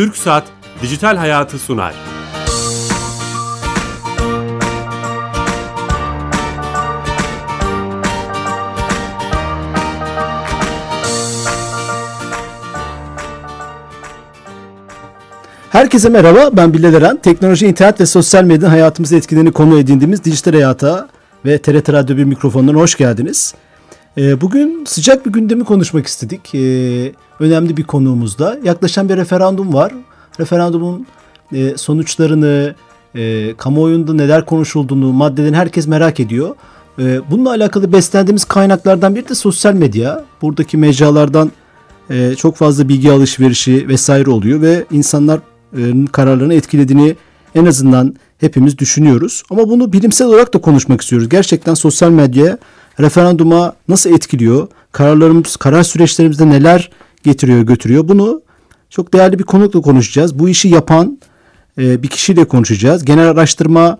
Türk 0.00 0.16
Saat 0.16 0.44
Dijital 0.82 1.16
Hayatı 1.16 1.58
sunar. 1.58 1.94
Herkese 15.70 16.08
merhaba, 16.08 16.50
ben 16.52 16.74
Bilal 16.74 16.94
Eren. 16.94 17.16
Teknoloji, 17.16 17.66
internet 17.66 18.00
ve 18.00 18.06
sosyal 18.06 18.44
medyanın 18.44 18.70
hayatımızı 18.70 19.16
etkilediğini 19.16 19.52
konu 19.52 19.78
edindiğimiz 19.78 20.24
Dijital 20.24 20.52
Hayata 20.52 21.08
ve 21.44 21.58
TRT 21.58 21.92
Radyo 21.92 22.16
1 22.16 22.24
mikrofonlarına 22.24 22.80
hoş 22.80 22.94
geldiniz. 22.94 23.54
Ee, 24.18 24.40
bugün 24.40 24.84
sıcak 24.84 25.26
bir 25.26 25.32
gündemi 25.32 25.64
konuşmak 25.64 26.06
istedik. 26.06 26.54
Ee, 26.54 27.12
önemli 27.40 27.76
bir 27.76 27.84
konuğumuzda. 27.84 28.58
Yaklaşan 28.64 29.08
bir 29.08 29.16
referandum 29.16 29.74
var. 29.74 29.92
Referandumun 30.40 31.06
e, 31.52 31.76
sonuçlarını, 31.76 32.74
e, 33.14 33.54
kamuoyunda 33.56 34.14
neler 34.14 34.46
konuşulduğunu, 34.46 35.12
maddelerini 35.12 35.56
herkes 35.56 35.86
merak 35.86 36.20
ediyor. 36.20 36.54
Ee, 36.98 37.20
bununla 37.30 37.50
alakalı 37.50 37.92
beslendiğimiz 37.92 38.44
kaynaklardan 38.44 39.14
biri 39.14 39.28
de 39.28 39.34
sosyal 39.34 39.74
medya. 39.74 40.24
Buradaki 40.42 40.76
mecralardan 40.76 41.52
e, 42.10 42.34
çok 42.34 42.56
fazla 42.56 42.88
bilgi 42.88 43.12
alışverişi 43.12 43.88
vesaire 43.88 44.30
oluyor 44.30 44.62
ve 44.62 44.84
insanlar 44.90 45.40
kararlarını 46.12 46.54
etkilediğini 46.54 47.16
en 47.54 47.66
azından 47.66 48.14
hepimiz 48.38 48.78
düşünüyoruz. 48.78 49.42
Ama 49.50 49.68
bunu 49.68 49.92
bilimsel 49.92 50.26
olarak 50.26 50.54
da 50.54 50.58
konuşmak 50.58 51.00
istiyoruz. 51.00 51.28
Gerçekten 51.28 51.74
sosyal 51.74 52.10
medya 52.10 52.58
referanduma 53.00 53.74
nasıl 53.88 54.10
etkiliyor? 54.10 54.68
Kararlarımız, 54.92 55.56
karar 55.56 55.82
süreçlerimizde 55.82 56.48
neler 56.48 56.90
getiriyor, 57.24 57.60
götürüyor? 57.60 58.08
Bunu 58.08 58.42
çok 58.90 59.14
değerli 59.14 59.38
bir 59.38 59.44
konukla 59.44 59.80
konuşacağız. 59.80 60.38
Bu 60.38 60.48
işi 60.48 60.68
yapan 60.68 61.18
e, 61.78 62.02
bir 62.02 62.08
kişiyle 62.08 62.44
konuşacağız. 62.44 63.04
Genel 63.04 63.28
Araştırma 63.28 63.98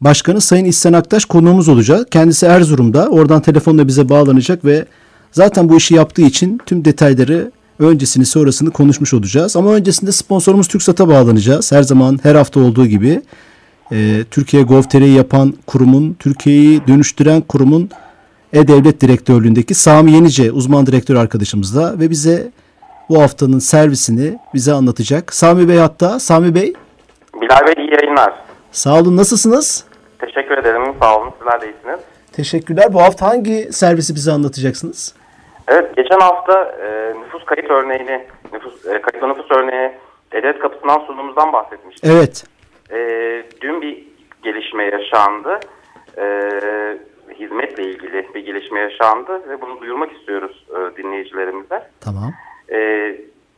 Başkanı 0.00 0.40
Sayın 0.40 0.64
İhsan 0.64 0.92
Aktaş 0.92 1.24
konuğumuz 1.24 1.68
olacak. 1.68 2.12
Kendisi 2.12 2.46
Erzurum'da. 2.46 3.08
Oradan 3.08 3.42
telefonla 3.42 3.88
bize 3.88 4.08
bağlanacak 4.08 4.64
ve 4.64 4.84
zaten 5.32 5.68
bu 5.68 5.76
işi 5.76 5.94
yaptığı 5.94 6.22
için 6.22 6.60
tüm 6.66 6.84
detayları 6.84 7.52
öncesini 7.78 8.26
sonrasını 8.26 8.70
konuşmuş 8.70 9.14
olacağız. 9.14 9.56
Ama 9.56 9.72
öncesinde 9.72 10.12
sponsorumuz 10.12 10.68
TürkSat'a 10.68 11.08
bağlanacağız. 11.08 11.72
Her 11.72 11.82
zaman 11.82 12.20
her 12.22 12.34
hafta 12.34 12.60
olduğu 12.60 12.86
gibi 12.86 13.22
e, 13.92 14.24
Türkiye 14.30 14.62
Gov.tr'yi 14.62 15.14
yapan 15.14 15.54
kurumun, 15.66 16.16
Türkiye'yi 16.18 16.86
dönüştüren 16.86 17.40
kurumun 17.40 17.90
E-Devlet 18.52 19.00
Direktörlüğündeki 19.00 19.74
Sami 19.74 20.12
Yenice 20.12 20.52
uzman 20.52 20.86
direktör 20.86 21.16
arkadaşımızla 21.16 22.00
ve 22.00 22.10
bize 22.10 22.50
bu 23.08 23.22
haftanın 23.22 23.58
servisini 23.58 24.38
bize 24.54 24.72
anlatacak. 24.72 25.34
Sami 25.34 25.68
Bey 25.68 25.76
hatta. 25.78 26.18
Sami 26.18 26.54
Bey. 26.54 26.72
Bilal 27.40 27.66
Bey 27.66 27.84
iyi 27.84 27.94
yayınlar. 27.94 28.32
Sağ 28.72 28.98
olun. 29.00 29.16
Nasılsınız? 29.16 29.84
Teşekkür 30.18 30.58
ederim. 30.58 30.82
Sağ 31.00 31.18
olun. 31.18 31.30
Sizler 31.38 31.60
de 31.60 31.66
iyisiniz. 31.66 32.00
Teşekkürler. 32.32 32.92
Bu 32.92 33.02
hafta 33.02 33.26
hangi 33.26 33.72
servisi 33.72 34.14
bize 34.14 34.32
anlatacaksınız? 34.32 35.14
Evet, 35.68 35.96
geçen 35.96 36.20
hafta 36.20 36.64
e, 36.64 37.14
nüfus 37.20 37.44
kayıt 37.44 37.70
örneğini, 37.70 38.26
nüfus 38.52 38.86
e, 38.86 39.00
kayıtlı 39.00 39.28
nüfus 39.28 39.50
örneği 39.50 39.92
devlet 40.32 40.58
kapısından 40.58 40.98
sunduğumuzdan 41.06 41.52
bahsetmiştik. 41.52 42.04
Evet. 42.04 42.44
E, 42.90 42.96
dün 43.60 43.82
bir 43.82 44.04
gelişme 44.42 44.84
yaşandı. 44.84 45.60
E, 46.18 46.24
hizmetle 47.40 47.82
ilgili 47.84 48.34
bir 48.34 48.40
gelişme 48.40 48.80
yaşandı 48.80 49.48
ve 49.48 49.60
bunu 49.60 49.80
duyurmak 49.80 50.12
istiyoruz 50.12 50.66
e, 50.70 50.96
dinleyicilerimize. 50.96 51.90
Tamam. 52.00 52.32
E, 52.68 52.78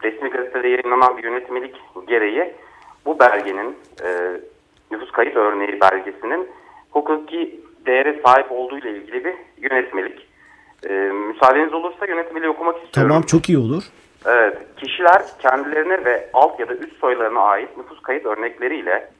resmi 0.02 0.30
gazetede 0.30 0.68
yayınlanan 0.68 1.16
bir 1.16 1.24
yönetmelik 1.24 1.74
gereği 2.08 2.54
bu 3.06 3.18
belgenin, 3.18 3.76
e, 4.04 4.08
nüfus 4.90 5.12
kayıt 5.12 5.36
örneği 5.36 5.80
belgesinin 5.80 6.48
hukuki 6.90 7.60
değere 7.86 8.20
sahip 8.24 8.52
olduğu 8.52 8.78
ile 8.78 8.90
ilgili 8.90 9.24
bir 9.24 9.34
yönetmelik. 9.56 10.28
E, 10.88 10.92
müsaadeniz 11.12 11.74
olursa 11.74 12.06
yönetmeliği 12.06 12.50
okumak 12.50 12.84
istiyorum. 12.84 13.10
Tamam 13.10 13.22
çok 13.22 13.48
iyi 13.48 13.58
olur. 13.58 13.82
Evet, 14.26 14.58
kişiler 14.76 15.22
kendilerine 15.38 16.04
ve 16.04 16.30
alt 16.32 16.60
ya 16.60 16.68
da 16.68 16.74
üst 16.74 16.96
soylarına 16.96 17.40
ait 17.40 17.76
nüfus 17.76 18.02
kayıt 18.02 18.26
örnekleriyle 18.26 19.10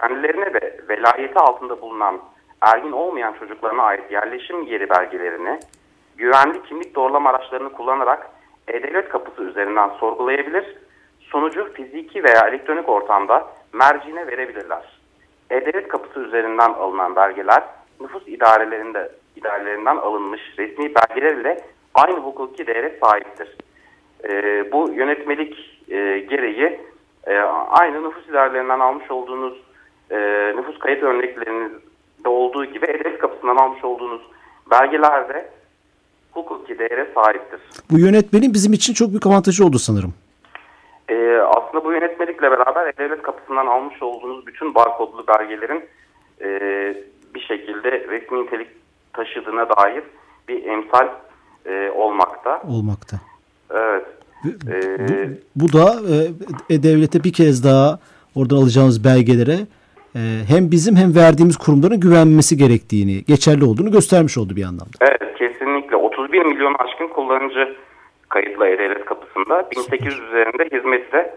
kendilerine 0.00 0.54
ve 0.54 0.80
velayeti 0.88 1.38
altında 1.38 1.80
bulunan 1.80 2.20
ergin 2.62 2.92
olmayan 2.92 3.32
çocuklarına 3.32 3.82
ait 3.82 4.10
yerleşim 4.10 4.62
yeri 4.62 4.90
belgelerini 4.90 5.60
güvenli 6.16 6.62
kimlik 6.62 6.94
doğrulama 6.94 7.30
araçlarını 7.30 7.72
kullanarak 7.72 8.30
E-Devlet 8.68 9.08
kapısı 9.08 9.42
üzerinden 9.42 9.88
sorgulayabilir, 9.88 10.76
sonucu 11.20 11.72
fiziki 11.72 12.24
veya 12.24 12.48
elektronik 12.48 12.88
ortamda 12.88 13.46
mercine 13.72 14.26
verebilirler. 14.26 15.00
E-Devlet 15.50 15.88
kapısı 15.88 16.20
üzerinden 16.20 16.70
alınan 16.72 17.16
belgeler 17.16 17.62
nüfus 18.00 18.28
idarelerinde 18.28 19.12
idarelerinden 19.36 19.96
alınmış 19.96 20.40
resmi 20.58 20.94
belgeler 20.94 21.36
ile 21.36 21.60
aynı 21.94 22.18
hukuki 22.18 22.66
değere 22.66 22.98
sahiptir. 23.00 23.56
E, 24.24 24.72
bu 24.72 24.90
yönetmelik 24.92 25.82
e, 25.88 26.18
gereği 26.18 26.80
e, 27.26 27.38
aynı 27.68 28.02
nüfus 28.02 28.28
idarelerinden 28.28 28.80
almış 28.80 29.10
olduğunuz 29.10 29.62
e, 30.10 30.18
nüfus 30.56 30.78
kayıt 30.78 31.02
örneklerinizde 32.22 32.28
olduğu 32.28 32.64
gibi 32.64 32.86
E-Devlet 32.86 33.18
kapısından 33.18 33.56
almış 33.56 33.84
olduğunuz 33.84 34.22
belgelerde 34.70 35.50
hukuki 36.32 36.78
değere 36.78 37.08
sahiptir. 37.14 37.60
Bu 37.90 37.98
yönetmenin 37.98 38.54
bizim 38.54 38.72
için 38.72 38.94
çok 38.94 39.10
büyük 39.10 39.26
avantajı 39.26 39.64
oldu 39.64 39.78
sanırım. 39.78 40.14
E, 41.08 41.38
aslında 41.38 41.84
bu 41.84 41.92
yönetmelikle 41.92 42.50
beraber 42.50 42.86
E-Devlet 42.86 43.22
kapısından 43.22 43.66
almış 43.66 44.02
olduğunuz 44.02 44.46
bütün 44.46 44.74
barkodlu 44.74 45.24
belgelerin 45.26 45.84
e, 46.40 46.48
bir 47.34 47.40
şekilde 47.40 47.90
resmi 47.90 48.44
nitelik 48.44 48.68
taşıdığına 49.12 49.66
dair 49.76 50.04
bir 50.48 50.64
emsal 50.64 51.08
e, 51.66 51.90
olmakta. 51.90 52.62
Olmakta. 52.68 53.16
Evet. 53.70 54.06
Ee, 54.68 55.30
bu, 55.56 55.64
bu 55.64 55.72
da 55.72 56.00
e, 56.70 56.82
devlete 56.82 57.24
bir 57.24 57.32
kez 57.32 57.64
daha 57.64 57.98
oradan 58.34 58.56
alacağımız 58.56 59.04
belgelere 59.04 59.52
e, 59.52 59.81
hem 60.48 60.70
bizim 60.70 60.96
hem 60.96 61.14
verdiğimiz 61.14 61.56
kurumların 61.56 62.00
güvenmesi 62.00 62.56
gerektiğini, 62.56 63.24
geçerli 63.24 63.64
olduğunu 63.64 63.90
göstermiş 63.90 64.38
oldu 64.38 64.56
bir 64.56 64.64
anlamda. 64.64 64.90
Evet 65.00 65.34
kesinlikle. 65.38 65.96
31 65.96 66.44
milyon 66.44 66.74
aşkın 66.74 67.08
kullanıcı 67.08 67.76
kayıtlı 68.28 68.66
E-Devlet 68.66 69.04
kapısında. 69.04 69.70
1800 69.70 70.14
Süper. 70.14 70.26
üzerinde 70.28 70.76
hizmeti 70.76 71.12
de 71.12 71.34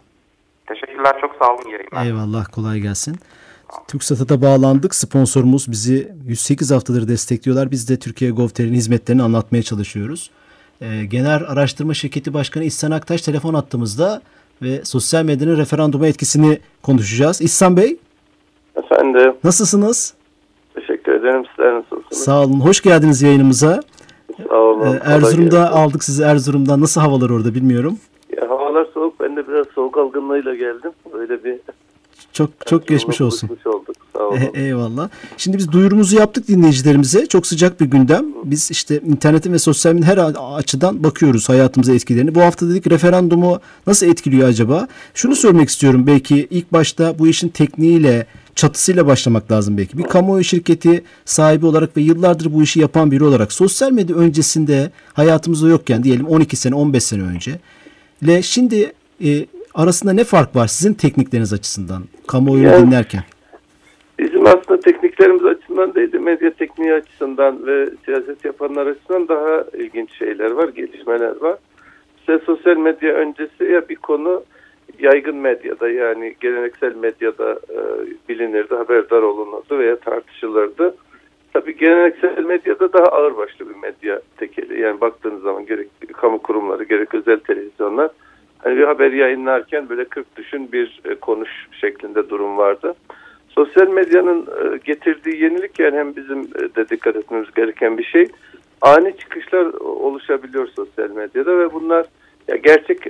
Teşekkürler. 0.68 1.16
Çok 1.20 1.36
sağ 1.42 1.54
olun. 1.54 1.70
Yayınlar. 1.70 2.06
Eyvallah. 2.06 2.44
Kolay 2.52 2.80
gelsin. 2.80 3.16
TürkSat'a 3.88 4.28
da 4.28 4.42
bağlandık. 4.42 4.94
Sponsorumuz 4.94 5.70
bizi 5.70 6.12
108 6.26 6.70
haftadır 6.70 7.08
destekliyorlar. 7.08 7.70
Biz 7.70 7.90
de 7.90 7.98
Türkiye 7.98 8.30
Gov.tr'in 8.30 8.74
hizmetlerini 8.74 9.22
anlatmaya 9.22 9.62
çalışıyoruz. 9.62 10.30
Ee, 10.80 11.04
Genel 11.04 11.40
Araştırma 11.48 11.94
Şirketi 11.94 12.34
Başkanı 12.34 12.64
İhsan 12.64 12.90
Aktaş 12.90 13.22
telefon 13.22 13.54
attığımızda 13.54 14.22
ve 14.62 14.84
sosyal 14.84 15.24
medyanın 15.24 15.56
referanduma 15.56 16.06
etkisini 16.06 16.58
konuşacağız. 16.82 17.40
İhsan 17.42 17.76
Bey. 17.76 17.96
Efendim. 18.76 19.34
Nasılsınız? 19.44 20.14
Teşekkür 20.74 21.12
ederim. 21.12 21.44
Sizler 21.50 21.74
nasılsınız? 21.74 22.24
Sağ 22.24 22.42
olun. 22.42 22.60
Hoş 22.60 22.80
geldiniz 22.80 23.22
yayınımıza. 23.22 23.80
Sağ 24.48 24.56
olun. 24.56 24.86
Ee, 24.86 25.00
Erzurum'da 25.04 25.72
aldık 25.72 26.04
sizi 26.04 26.22
Erzurum'dan. 26.22 26.80
Nasıl 26.80 27.00
havalar 27.00 27.30
orada 27.30 27.54
bilmiyorum. 27.54 27.98
Ya, 28.36 28.50
havalar 28.50 28.86
soğuk. 28.94 29.20
Ben 29.20 29.36
de 29.36 29.46
biraz 29.58 29.74
soğuk 29.74 29.98
algınlığıyla 29.98 30.54
geldim. 30.54 30.90
Böyle 31.12 31.44
bir 31.44 31.60
çok 32.32 32.50
çok 32.66 32.86
geçmiş 32.88 33.20
olsun. 33.20 33.50
Olduk. 33.64 33.96
Sağ 34.16 34.22
olun. 34.22 34.36
E, 34.36 34.50
eyvallah. 34.54 35.08
Şimdi 35.36 35.58
biz 35.58 35.72
duyurumuzu 35.72 36.16
yaptık 36.16 36.48
dinleyicilerimize. 36.48 37.26
Çok 37.26 37.46
sıcak 37.46 37.80
bir 37.80 37.86
gündem. 37.86 38.26
Biz 38.44 38.70
işte 38.70 39.00
internetin 39.00 39.52
ve 39.52 39.58
sosyal 39.58 39.94
medyanın 39.94 40.12
her 40.12 40.58
açıdan 40.58 41.04
bakıyoruz 41.04 41.48
hayatımıza 41.48 41.94
etkilerini. 41.94 42.34
Bu 42.34 42.40
hafta 42.40 42.68
dedik 42.68 42.90
referandumu 42.90 43.60
nasıl 43.86 44.06
etkiliyor 44.06 44.48
acaba? 44.48 44.88
Şunu 45.14 45.36
sormak 45.36 45.68
istiyorum 45.68 46.06
belki 46.06 46.48
ilk 46.50 46.72
başta 46.72 47.18
bu 47.18 47.28
işin 47.28 47.48
tekniğiyle 47.48 48.26
çatısıyla 48.54 49.06
başlamak 49.06 49.50
lazım 49.50 49.78
belki. 49.78 49.98
Bir 49.98 50.02
kamuoyu 50.02 50.44
şirketi 50.44 51.04
sahibi 51.24 51.66
olarak 51.66 51.96
ve 51.96 52.00
yıllardır 52.00 52.52
bu 52.52 52.62
işi 52.62 52.80
yapan 52.80 53.10
biri 53.10 53.24
olarak 53.24 53.52
sosyal 53.52 53.92
medya 53.92 54.16
öncesinde 54.16 54.90
hayatımızda 55.12 55.68
yokken 55.68 56.04
diyelim 56.04 56.26
12 56.26 56.56
sene 56.56 56.74
15 56.74 57.04
sene 57.04 57.22
önce 57.22 57.58
ile 58.22 58.42
şimdi 58.42 58.92
e, 59.24 59.46
arasında 59.74 60.12
ne 60.12 60.24
fark 60.24 60.56
var 60.56 60.66
sizin 60.66 60.94
teknikleriniz 60.94 61.52
açısından 61.52 62.02
kamuoyunu 62.26 62.66
yani, 62.66 62.86
dinlerken? 62.86 63.22
Bizim 64.18 64.46
aslında 64.46 64.80
tekniklerimiz 64.80 65.44
açısından 65.44 65.94
değil 65.94 66.12
de 66.12 66.18
medya 66.18 66.50
tekniği 66.50 66.94
açısından 66.94 67.66
ve 67.66 67.88
siyaset 68.04 68.44
yapanlar 68.44 68.86
açısından 68.86 69.28
daha 69.28 69.64
ilginç 69.78 70.18
şeyler 70.18 70.50
var, 70.50 70.68
gelişmeler 70.68 71.40
var. 71.40 71.58
İşte 72.18 72.38
sosyal 72.46 72.76
medya 72.76 73.14
öncesi 73.14 73.64
ya 73.64 73.88
bir 73.88 73.96
konu 73.96 74.42
yaygın 74.98 75.36
medyada 75.36 75.88
yani 75.88 76.34
geleneksel 76.40 76.94
medyada 76.94 77.52
e, 77.52 77.78
bilinirdi, 78.28 78.74
haberdar 78.74 79.22
olunurdu 79.22 79.78
veya 79.78 79.96
tartışılırdı. 79.96 80.96
Tabii 81.52 81.76
geleneksel 81.76 82.44
medyada 82.44 82.92
daha 82.92 83.04
ağırbaşlı 83.04 83.68
bir 83.68 83.74
medya 83.74 84.20
tekeli. 84.36 84.80
Yani 84.80 85.00
baktığınız 85.00 85.42
zaman 85.42 85.66
gerek 85.66 85.88
kamu 86.12 86.38
kurumları 86.38 86.84
gerek 86.84 87.14
özel 87.14 87.38
televizyonlar 87.38 88.10
hani 88.58 88.76
bir 88.76 88.84
haber 88.84 89.12
yayınlarken 89.12 89.88
böyle 89.88 90.04
40 90.04 90.36
düşün 90.36 90.72
bir 90.72 91.00
e, 91.04 91.14
konuş 91.14 91.50
şeklinde 91.80 92.28
durum 92.28 92.58
vardı. 92.58 92.94
Sosyal 93.48 93.88
medyanın 93.88 94.40
e, 94.40 94.76
getirdiği 94.84 95.42
yenilik 95.42 95.78
yani 95.78 95.96
hem 95.96 96.16
bizim 96.16 96.40
e, 96.40 96.74
de 96.76 96.88
dikkat 96.88 97.16
etmemiz 97.16 97.48
gereken 97.56 97.98
bir 97.98 98.04
şey. 98.04 98.28
Ani 98.80 99.16
çıkışlar 99.16 99.64
oluşabiliyor 99.80 100.68
sosyal 100.76 101.10
medyada 101.10 101.58
ve 101.58 101.72
bunlar 101.72 102.06
ya 102.48 102.56
gerçek 102.56 103.02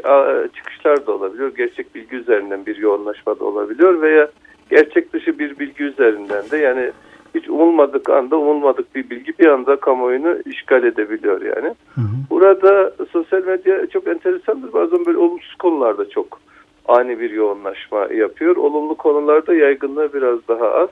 çıkışlar 0.54 1.06
da 1.06 1.12
olabiliyor. 1.12 1.54
Gerçek 1.56 1.94
bilgi 1.94 2.16
üzerinden 2.16 2.66
bir 2.66 2.76
yoğunlaşma 2.76 3.38
da 3.40 3.44
olabiliyor 3.44 4.02
veya 4.02 4.28
gerçek 4.70 5.12
dışı 5.12 5.38
bir 5.38 5.58
bilgi 5.58 5.84
üzerinden 5.84 6.50
de 6.50 6.56
yani 6.56 6.90
hiç 7.40 7.48
umulmadık 7.48 8.10
anda 8.10 8.36
umulmadık 8.36 8.94
bir 8.94 9.10
bilgi 9.10 9.38
bir 9.38 9.46
anda 9.46 9.76
kamuoyunu 9.76 10.38
işgal 10.46 10.84
edebiliyor 10.84 11.42
yani. 11.42 11.74
Hı 11.94 12.00
hı. 12.00 12.18
Burada 12.30 12.92
sosyal 13.12 13.44
medya 13.44 13.86
çok 13.86 14.06
enteresandır. 14.06 14.72
Bazen 14.72 15.06
böyle 15.06 15.18
olumsuz 15.18 15.54
konularda 15.54 16.08
çok 16.08 16.40
ani 16.88 17.20
bir 17.20 17.30
yoğunlaşma 17.30 18.08
yapıyor. 18.14 18.56
Olumlu 18.56 18.94
konularda 18.94 19.54
yaygınlığı 19.54 20.12
biraz 20.12 20.48
daha 20.48 20.70
az. 20.70 20.88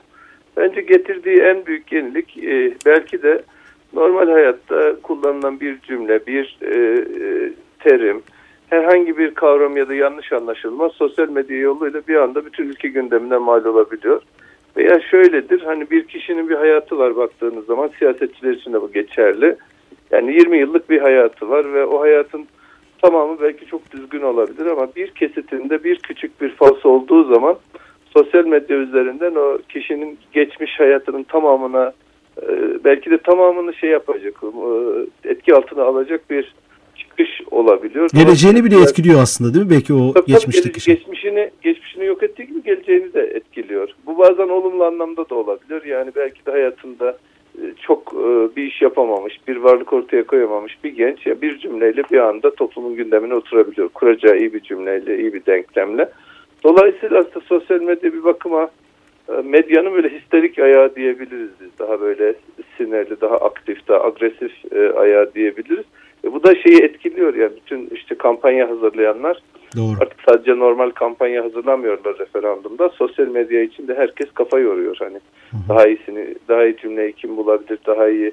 Bence 0.57 0.81
getirdiği 0.81 1.37
en 1.37 1.65
büyük 1.65 1.91
yenilik 1.91 2.37
e, 2.37 2.75
belki 2.85 3.23
de 3.23 3.43
normal 3.93 4.29
hayatta 4.29 4.95
kullanılan 5.03 5.59
bir 5.59 5.79
cümle, 5.79 6.25
bir 6.27 6.57
e, 6.61 6.75
e, 7.25 7.53
terim, 7.79 8.21
herhangi 8.69 9.17
bir 9.17 9.33
kavram 9.33 9.77
ya 9.77 9.87
da 9.87 9.93
yanlış 9.93 10.33
anlaşılma 10.33 10.89
sosyal 10.89 11.29
medya 11.29 11.57
yoluyla 11.57 12.01
bir 12.07 12.15
anda 12.15 12.45
bütün 12.45 12.69
ülke 12.69 12.87
gündemine 12.87 13.37
mal 13.37 13.65
olabiliyor. 13.65 14.21
Veya 14.77 14.99
şöyledir 14.99 15.61
hani 15.61 15.91
bir 15.91 16.07
kişinin 16.07 16.49
bir 16.49 16.55
hayatı 16.55 16.97
var 16.97 17.15
baktığınız 17.15 17.65
zaman 17.65 17.91
siyasetçiler 17.99 18.53
için 18.53 18.73
de 18.73 18.81
bu 18.81 18.91
geçerli. 18.91 19.55
Yani 20.11 20.33
20 20.33 20.57
yıllık 20.57 20.89
bir 20.89 20.99
hayatı 20.99 21.49
var 21.49 21.73
ve 21.73 21.85
o 21.85 22.01
hayatın 22.01 22.47
tamamı 23.01 23.41
belki 23.41 23.65
çok 23.65 23.91
düzgün 23.91 24.21
olabilir 24.21 24.65
ama 24.65 24.87
bir 24.95 25.07
kesitinde 25.07 25.83
bir 25.83 25.99
küçük 25.99 26.41
bir 26.41 26.49
falso 26.49 26.89
olduğu 26.89 27.33
zaman 27.33 27.57
sosyal 28.17 28.45
medya 28.45 28.77
üzerinden 28.77 29.35
o 29.35 29.57
kişinin 29.69 30.19
geçmiş 30.31 30.79
hayatının 30.79 31.23
tamamına 31.23 31.93
e, 32.41 32.47
belki 32.83 33.11
de 33.11 33.17
tamamını 33.17 33.73
şey 33.73 33.89
yapacak, 33.89 34.33
e, 34.43 35.29
etki 35.29 35.55
altına 35.55 35.83
alacak 35.83 36.29
bir 36.29 36.53
çıkış 37.17 37.41
olabiliyor. 37.51 38.09
Geleceğini 38.13 38.63
bile 38.63 38.81
etkiliyor 38.81 39.21
aslında 39.21 39.53
değil 39.53 39.65
mi? 39.65 39.71
Belki 39.71 39.93
o 39.93 40.13
tabii, 40.13 40.25
geçmişteki 40.25 40.71
tabii, 40.71 40.81
şey. 40.81 40.95
Geçmişini, 40.95 41.51
geçmişini 41.61 42.05
yok 42.05 42.23
ettiği 42.23 42.47
gibi 42.47 42.63
geleceğini 42.63 43.13
de 43.13 43.21
etkiliyor. 43.21 43.89
Bu 44.05 44.17
bazen 44.17 44.49
olumlu 44.49 44.83
anlamda 44.83 45.29
da 45.29 45.35
olabilir. 45.35 45.85
Yani 45.85 46.11
belki 46.15 46.45
de 46.45 46.51
hayatında 46.51 47.17
e, 47.61 47.63
çok 47.81 48.13
e, 48.13 48.55
bir 48.55 48.63
iş 48.63 48.81
yapamamış, 48.81 49.39
bir 49.47 49.55
varlık 49.55 49.93
ortaya 49.93 50.23
koyamamış 50.23 50.83
bir 50.83 50.95
genç 50.95 51.25
ya 51.25 51.41
bir 51.41 51.59
cümleyle 51.59 52.03
bir 52.11 52.19
anda 52.19 52.55
toplumun 52.55 52.95
gündemine 52.95 53.33
oturabiliyor. 53.33 53.89
Kuracağı 53.89 54.37
iyi 54.37 54.53
bir 54.53 54.59
cümleyle, 54.59 55.19
iyi 55.19 55.33
bir 55.33 55.45
denklemle. 55.45 56.09
Dolayısıyla 56.63 57.19
aslında 57.19 57.45
sosyal 57.45 57.81
medya 57.81 58.13
bir 58.13 58.23
bakıma 58.23 58.69
e, 59.29 59.31
medyanın 59.31 59.93
böyle 59.93 60.09
histerik 60.09 60.59
ayağı 60.59 60.95
diyebiliriz. 60.95 61.49
Daha 61.79 62.01
böyle 62.01 62.33
sinirli, 62.77 63.21
daha 63.21 63.35
aktif, 63.35 63.87
daha 63.87 64.03
agresif 64.03 64.51
ayağı 64.95 65.33
diyebiliriz. 65.33 65.85
E 66.23 66.33
bu 66.33 66.43
da 66.43 66.55
şeyi 66.55 66.81
etkiliyor 66.83 67.35
yani 67.35 67.51
bütün 67.55 67.89
işte 67.95 68.15
kampanya 68.15 68.69
hazırlayanlar 68.69 69.41
Doğru. 69.77 69.95
artık 70.01 70.17
sadece 70.29 70.59
normal 70.59 70.89
kampanya 70.89 71.43
hazırlamıyorlar 71.43 72.19
referandumda. 72.19 72.89
Sosyal 72.89 73.27
medya 73.27 73.61
için 73.61 73.87
de 73.87 73.95
herkes 73.95 74.31
kafa 74.33 74.59
yoruyor 74.59 74.95
hani. 74.99 75.19
Hı 75.51 75.57
hı. 75.57 75.69
Daha 75.69 75.87
iyisini, 75.87 76.35
daha 76.47 76.65
iyi 76.65 76.77
cümleyi 76.77 77.13
kim 77.13 77.37
bulabilir, 77.37 77.79
daha 77.87 78.09
iyi 78.09 78.31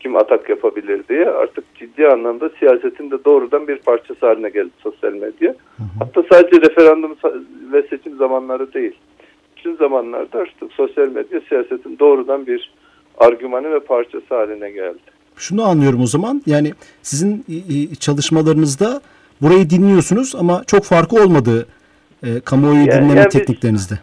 kim 0.00 0.16
atak 0.16 0.48
yapabilir 0.48 1.08
diye 1.08 1.26
artık 1.26 1.74
ciddi 1.74 2.08
anlamda 2.08 2.50
siyasetin 2.58 3.10
de 3.10 3.24
doğrudan 3.24 3.68
bir 3.68 3.78
parçası 3.78 4.26
haline 4.26 4.48
geldi 4.50 4.70
sosyal 4.82 5.12
medya. 5.12 5.50
Hı 5.50 5.82
hı. 5.82 5.86
Hatta 5.98 6.22
sadece 6.32 6.60
referandum 6.60 7.16
ve 7.72 7.82
seçim 7.82 8.16
zamanları 8.16 8.74
değil. 8.74 8.94
Bütün 9.56 9.76
zamanlarda 9.76 10.38
artık 10.38 10.72
sosyal 10.72 11.08
medya 11.08 11.40
siyasetin 11.48 11.98
doğrudan 11.98 12.46
bir 12.46 12.72
argümanı 13.18 13.72
ve 13.72 13.80
parçası 13.80 14.34
haline 14.34 14.70
geldi 14.70 15.17
şunu 15.38 15.64
anlıyorum 15.64 16.00
o 16.02 16.06
zaman. 16.06 16.42
Yani 16.46 16.72
sizin 17.02 17.44
çalışmalarınızda 18.00 19.00
burayı 19.42 19.70
dinliyorsunuz 19.70 20.34
ama 20.34 20.62
çok 20.66 20.84
farkı 20.84 21.16
olmadığı 21.16 21.66
e, 22.22 22.40
kamuoyu 22.44 22.78
yani, 22.78 22.92
dinleme 22.92 23.20
yani 23.20 23.28
tekniklerinizde. 23.28 23.94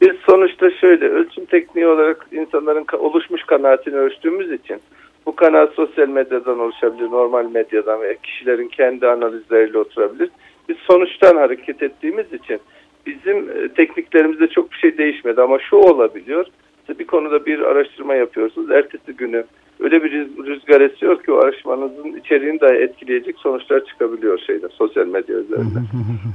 Biz, 0.00 0.08
biz 0.08 0.16
sonuçta 0.26 0.70
şöyle 0.70 1.08
ölçüm 1.08 1.44
tekniği 1.44 1.86
olarak 1.86 2.26
insanların 2.32 2.86
oluşmuş 2.98 3.42
kanaatini 3.44 3.96
ölçtüğümüz 3.96 4.52
için 4.52 4.80
bu 5.26 5.36
kanaat 5.36 5.72
sosyal 5.72 6.08
medyadan 6.08 6.58
oluşabilir, 6.58 7.10
normal 7.10 7.50
medyadan 7.50 8.00
veya 8.00 8.14
kişilerin 8.14 8.68
kendi 8.68 9.06
analizleriyle 9.06 9.78
oturabilir. 9.78 10.30
Biz 10.68 10.76
sonuçtan 10.76 11.36
hareket 11.36 11.82
ettiğimiz 11.82 12.32
için 12.32 12.60
bizim 13.06 13.36
e, 13.36 13.68
tekniklerimizde 13.68 14.48
çok 14.48 14.72
bir 14.72 14.76
şey 14.76 14.98
değişmedi 14.98 15.42
ama 15.42 15.58
şu 15.58 15.76
olabiliyor. 15.76 16.46
Bir 16.98 17.06
konuda 17.06 17.46
bir 17.46 17.60
araştırma 17.60 18.14
yapıyorsunuz. 18.14 18.70
Ertesi 18.70 19.12
günü 19.12 19.44
öyle 19.80 20.04
bir 20.04 20.12
rüzgar 20.46 20.80
esiyor 20.80 21.22
ki 21.22 21.32
o 21.32 21.36
araştırmanızın 21.36 22.20
içeriğini 22.20 22.60
dahi 22.60 22.74
etkileyecek 22.74 23.38
sonuçlar 23.38 23.84
çıkabiliyor 23.84 24.38
şeyde 24.46 24.68
sosyal 24.78 25.06
medya 25.06 25.36
üzerinde. 25.36 25.78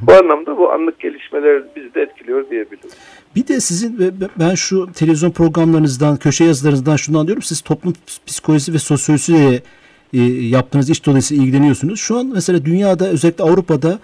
bu 0.08 0.14
anlamda 0.14 0.58
bu 0.58 0.72
anlık 0.72 1.00
gelişmeler 1.00 1.64
bizi 1.76 1.94
de 1.94 2.02
etkiliyor 2.02 2.50
diyebiliriz. 2.50 2.98
Bir 3.36 3.48
de 3.48 3.60
sizin 3.60 4.14
ben 4.40 4.56
şu 4.56 4.92
televizyon 4.94 5.32
programlarınızdan, 5.32 6.18
köşe 6.18 6.44
yazılarınızdan 6.44 6.96
şunu 6.96 7.20
anlıyorum. 7.20 7.44
Siz 7.44 7.62
toplum 7.62 7.94
psikolojisi 8.28 8.74
ve 8.74 8.78
sosyolojisiyle 8.78 9.62
e, 10.14 10.20
yaptığınız 10.48 10.90
iş 10.90 11.06
dolayısıyla 11.06 11.44
ilgileniyorsunuz. 11.44 12.00
Şu 12.00 12.18
an 12.18 12.32
mesela 12.34 12.66
dünyada 12.66 13.08
özellikle 13.08 13.44
Avrupa'da 13.44 14.00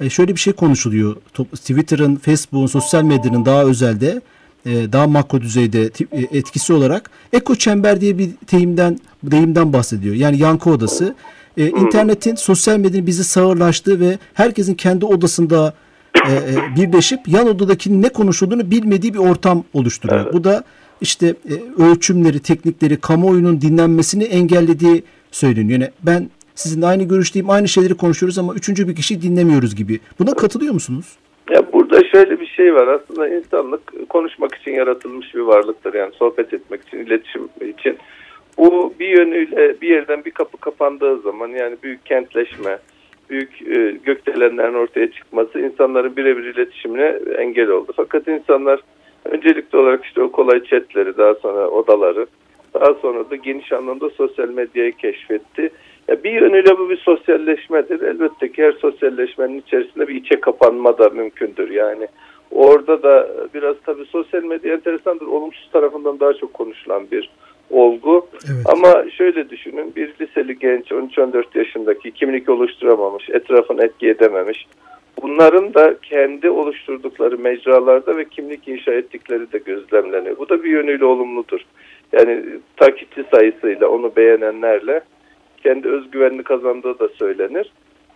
e, 0.00 0.10
şöyle 0.10 0.32
bir 0.32 0.40
şey 0.40 0.52
konuşuluyor. 0.52 1.16
Twitter'ın, 1.54 2.16
Facebook'un, 2.16 2.66
sosyal 2.66 3.02
medyanın 3.02 3.44
daha 3.44 3.64
özelde 3.64 4.20
daha 4.66 5.06
makro 5.06 5.40
düzeyde 5.40 5.82
e, 6.12 6.38
etkisi 6.38 6.72
olarak 6.72 7.10
eko 7.32 7.54
çember 7.54 8.00
diye 8.00 8.18
bir 8.18 8.30
deyimden 8.52 8.98
deyimden 9.22 9.72
bahsediyor. 9.72 10.14
Yani 10.14 10.38
yankı 10.38 10.70
odası. 10.70 11.14
E, 11.56 11.68
internetin 11.68 12.34
sosyal 12.34 12.78
medyanın 12.78 13.06
bizi 13.06 13.24
sağırlaştığı 13.24 14.00
ve 14.00 14.18
herkesin 14.34 14.74
kendi 14.74 15.04
odasında 15.04 15.74
e, 16.28 16.32
e, 16.32 16.76
birleşip 16.76 17.28
yan 17.28 17.48
odadaki 17.48 18.02
ne 18.02 18.08
konuşulduğunu 18.08 18.70
bilmediği 18.70 19.14
bir 19.14 19.18
ortam 19.18 19.64
oluşturuyor. 19.72 20.20
Evet. 20.20 20.32
Bu 20.32 20.44
da 20.44 20.64
işte 21.00 21.26
e, 21.26 21.82
ölçümleri, 21.82 22.40
teknikleri, 22.40 22.96
kamuoyunun 22.96 23.60
dinlenmesini 23.60 24.24
engellediği 24.24 25.02
söyleniyor. 25.30 25.80
Yani 25.80 25.90
ben 26.02 26.30
sizinle 26.54 26.86
aynı 26.86 27.02
görüşteyim, 27.02 27.50
aynı 27.50 27.68
şeyleri 27.68 27.94
konuşuyoruz 27.94 28.38
ama 28.38 28.54
üçüncü 28.54 28.88
bir 28.88 28.94
kişi 28.94 29.22
dinlemiyoruz 29.22 29.74
gibi. 29.74 30.00
Buna 30.18 30.34
katılıyor 30.34 30.74
musunuz? 30.74 31.06
Ya 31.50 31.72
burada 31.72 32.00
şöyle 32.12 32.40
bir 32.40 32.41
şey 32.62 32.74
var. 32.74 32.86
Aslında 32.86 33.28
insanlık 33.28 34.08
konuşmak 34.08 34.54
için 34.54 34.72
yaratılmış 34.72 35.34
bir 35.34 35.40
varlıktır. 35.40 35.94
Yani 35.94 36.12
sohbet 36.14 36.54
etmek 36.54 36.82
için, 36.82 36.98
iletişim 36.98 37.48
için. 37.60 37.96
Bu 38.58 38.94
bir 39.00 39.08
yönüyle 39.08 39.80
bir 39.80 39.88
yerden 39.88 40.24
bir 40.24 40.30
kapı 40.30 40.56
kapandığı 40.56 41.18
zaman 41.18 41.48
yani 41.48 41.76
büyük 41.82 42.06
kentleşme, 42.06 42.78
büyük 43.30 43.62
e, 43.62 43.90
gökdelenlerin 44.04 44.74
ortaya 44.74 45.12
çıkması 45.12 45.60
insanların 45.60 46.16
birebir 46.16 46.44
iletişimine 46.44 47.18
engel 47.38 47.68
oldu. 47.68 47.92
Fakat 47.96 48.28
insanlar 48.28 48.80
öncelikli 49.24 49.76
olarak 49.76 50.04
işte 50.04 50.22
o 50.22 50.32
kolay 50.32 50.64
chatleri, 50.64 51.16
daha 51.16 51.34
sonra 51.34 51.68
odaları, 51.68 52.26
daha 52.74 52.94
sonra 52.94 53.30
da 53.30 53.36
geniş 53.36 53.72
anlamda 53.72 54.10
sosyal 54.10 54.48
medyayı 54.48 54.92
keşfetti. 54.92 55.70
Ya 56.08 56.24
bir 56.24 56.32
yönüyle 56.32 56.78
bu 56.78 56.90
bir 56.90 56.96
sosyalleşmedir. 56.96 58.00
Elbette 58.00 58.52
ki 58.52 58.62
her 58.62 58.72
sosyalleşmenin 58.72 59.58
içerisinde 59.58 60.08
bir 60.08 60.14
içe 60.14 60.40
kapanma 60.40 60.98
da 60.98 61.08
mümkündür. 61.08 61.70
Yani 61.70 62.08
orada 62.52 63.02
da 63.02 63.28
biraz 63.54 63.76
tabii 63.86 64.04
sosyal 64.04 64.42
medya 64.42 64.74
enteresandır. 64.74 65.26
Olumsuz 65.26 65.70
tarafından 65.72 66.20
daha 66.20 66.34
çok 66.34 66.54
konuşulan 66.54 67.10
bir 67.10 67.30
olgu. 67.70 68.26
Evet. 68.34 68.66
Ama 68.66 69.10
şöyle 69.10 69.50
düşünün 69.50 69.94
bir 69.96 70.14
liseli 70.20 70.58
genç 70.58 70.90
13-14 70.90 71.58
yaşındaki 71.58 72.10
kimlik 72.10 72.48
oluşturamamış, 72.48 73.30
etrafını 73.30 73.84
etki 73.84 74.08
edememiş. 74.08 74.66
Bunların 75.22 75.74
da 75.74 75.94
kendi 76.02 76.50
oluşturdukları 76.50 77.38
mecralarda 77.38 78.16
ve 78.16 78.24
kimlik 78.24 78.68
inşa 78.68 78.92
ettikleri 78.92 79.52
de 79.52 79.58
gözlemleniyor. 79.58 80.38
Bu 80.38 80.48
da 80.48 80.64
bir 80.64 80.70
yönüyle 80.70 81.04
olumludur. 81.04 81.60
Yani 82.12 82.44
takipçi 82.76 83.24
sayısıyla 83.30 83.88
onu 83.88 84.16
beğenenlerle 84.16 85.00
kendi 85.62 85.88
özgüvenini 85.88 86.42
kazandığı 86.42 86.98
da 86.98 87.08
söylenir. 87.08 87.72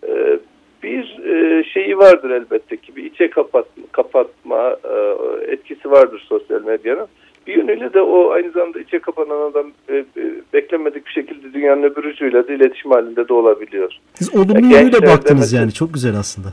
Ee, 0.08 0.38
bir 0.82 1.18
e, 1.24 1.64
şeyi 1.64 1.98
vardır 1.98 2.30
elbette 2.30 2.76
ki 2.76 2.96
bir 2.96 3.04
içe 3.04 3.30
kapat, 3.30 3.66
kapatma 3.92 4.76
e, 4.84 5.52
etkisi 5.52 5.90
vardır 5.90 6.24
sosyal 6.28 6.62
medyanın. 6.62 7.06
Bir 7.46 7.56
yönüyle 7.56 7.92
de 7.92 8.00
o 8.00 8.30
aynı 8.30 8.50
zamanda 8.50 8.80
içe 8.80 8.98
kapanan 8.98 9.50
adam 9.50 9.66
e, 9.90 10.04
beklenmedik 10.52 11.06
bir 11.06 11.10
şekilde 11.10 11.52
dünyanın 11.52 11.82
öbür 11.82 12.04
ucuyla 12.04 12.48
da 12.48 12.52
iletişim 12.52 12.90
halinde 12.90 13.28
de 13.28 13.32
olabiliyor. 13.32 13.92
Siz 14.14 14.34
olumlu 14.34 14.54
yani 14.54 14.74
yönüyle 14.74 15.06
baktınız 15.06 15.52
yani 15.52 15.72
çok 15.72 15.94
güzel 15.94 16.16
aslında. 16.16 16.48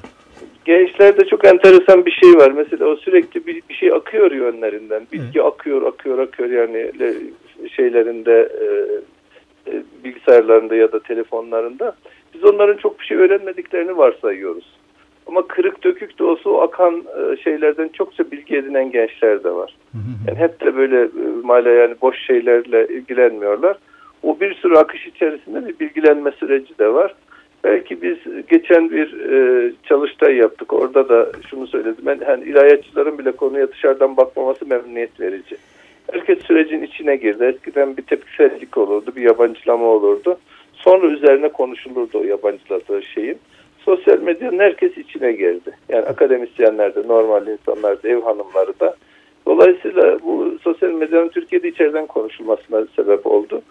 gençlerde 0.65 1.25
çok 1.25 1.46
enteresan 1.46 2.06
bir 2.06 2.12
şey 2.12 2.34
var. 2.34 2.51
Mesela 2.51 2.86
o 2.86 2.96
sürekli 2.96 3.48
bir, 3.48 3.62
bir 3.70 3.74
şey 3.74 3.92
akıyor 3.92 4.32
yönlerinden. 4.32 5.08
Bilgi 5.12 5.39
evet. 5.39 5.46
akıyor, 5.46 5.82
akıyor, 5.82 6.20
akıyor 6.20 6.50
yani 6.50 6.92
şeylerinde 7.75 8.50
e, 8.62 8.68
e, 9.72 9.84
bilgisayarlarında 10.03 10.75
ya 10.75 10.92
da 10.92 11.00
telefonlarında. 11.00 11.96
Biz 12.34 12.44
onların 12.44 12.78
çok 12.78 13.00
bir 13.00 13.06
şey 13.06 13.18
öğrenmediklerini 13.18 13.98
varsayıyoruz. 13.98 14.66
Ama 15.28 15.48
kırık 15.48 15.84
dökük 15.84 16.20
de 16.20 16.24
olsa 16.24 16.50
o 16.50 16.62
akan 16.62 17.04
e, 17.18 17.38
şeylerden 17.38 17.88
çokça 17.88 18.32
bilgi 18.32 18.58
edinen 18.58 18.92
gençler 18.92 19.44
de 19.44 19.52
var. 19.52 19.75
Yani 20.28 20.40
hep 20.40 20.62
de 20.62 20.75
böyle 20.75 21.02
e, 21.02 21.10
mala 21.44 21.70
yani 21.70 21.96
boş 22.02 22.25
şeylerle 22.25 22.88
ilgilenmiyorlar. 22.88 23.78
O 24.24 24.40
bir 24.40 24.54
sürü 24.54 24.75
akış 24.75 25.08
içerisinde 25.08 25.68
bir 25.68 25.80
bilgilenme 25.80 26.32
süreci 26.32 26.80
de 26.80 26.94
var. 26.94 27.16
Belki 27.63 28.02
biz 28.02 28.18
geçen 28.50 28.92
bir 28.92 29.20
e, 29.32 29.72
çalıştay 29.84 30.36
yaptık. 30.36 30.74
Orada 30.74 31.10
da 31.10 31.32
şunu 31.50 31.68
söyledim. 31.68 32.06
Ben 32.06 32.20
hani 32.25 32.44
ilahiyatçıların 32.44 33.18
bile 33.18 33.32
konuya 33.32 33.72
dışarıdan 33.72 34.18
bakmaması 34.18 34.66
memnuniyet 34.66 35.20
verici. 35.20 35.58
Herkes 36.12 36.40
sürecin 36.40 36.82
içine 36.82 37.16
girdi. 37.16 37.44
Eskiden 37.44 37.98
bir 37.98 38.02
tepkisellik 38.02 38.78
olurdu, 38.78 39.12
bir 39.16 39.22
yabancılama 39.22 39.86
olurdu. 39.86 40.38
Sonra 40.84 41.08
üzerine 41.08 41.50
konuşulurdu 41.50 42.20
o 42.20 42.24
yabancıladığı 42.24 43.04
şeyin. 43.04 43.38
Sosyal 43.80 44.20
medyanın 44.20 44.60
herkes 44.60 44.98
içine 44.98 45.32
girdi. 45.32 45.72
Yani 45.90 46.06
akademisyenler 46.06 46.96
de, 46.96 47.08
normal 47.08 47.48
insanlar 47.48 48.04
da, 48.04 48.10
ev 48.10 48.22
hanımları 48.22 48.80
da. 48.80 48.96
Dolayısıyla 49.46 50.20
bu 50.24 50.58
sosyal 50.63 50.90
medyanın 50.90 51.30
Türkiye'de 51.30 51.68
içeriden 51.70 52.08
konuşulmasına 52.08 52.86
sebep 52.96 53.25
oldu 53.28 53.62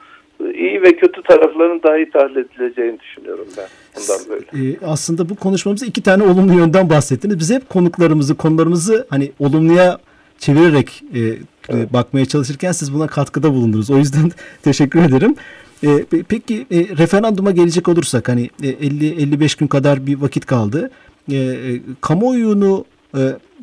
iyi 0.41 0.83
ve 0.83 0.97
kötü 0.97 1.23
tarafların 1.23 1.83
daha 1.83 1.97
iyi 1.97 2.11
tahlil 2.11 2.37
edileceğini 2.37 3.01
düşünüyorum 3.01 3.47
ben. 3.57 3.67
Bundan 3.97 4.21
böyle. 4.29 4.71
Ee, 4.71 4.77
aslında 4.87 5.29
bu 5.29 5.37
konuşmamızda 5.37 5.87
iki 5.87 6.03
tane 6.03 6.23
olumlu 6.23 6.53
yönden 6.53 6.91
bahsettiniz. 6.91 7.39
Biz 7.39 7.51
hep 7.51 7.69
konuklarımızı, 7.69 8.37
konularımızı 8.37 9.07
hani 9.11 9.33
olumluya 9.39 9.99
çevirerek 10.39 11.03
e, 11.15 11.21
evet. 11.69 11.93
bakmaya 11.93 12.27
çalışırken 12.27 12.73
siz 12.73 12.95
buna 12.95 13.07
katkıda 13.07 13.51
bulundunuz. 13.51 13.91
O 13.91 13.97
yüzden 13.99 14.31
teşekkür 14.63 15.03
ederim. 15.03 15.35
E, 15.85 15.89
peki 16.29 16.55
e, 16.55 16.77
referanduma 16.99 17.51
gelecek 17.51 17.89
olursak 17.89 18.29
hani 18.29 18.43
e, 18.63 18.67
50-55 18.67 19.59
gün 19.59 19.67
kadar 19.67 20.07
bir 20.07 20.21
vakit 20.21 20.47
kaldı. 20.47 20.91
E, 21.33 21.37
e, 21.37 21.81
kamuoyunu 22.01 22.85
e, 23.15 23.21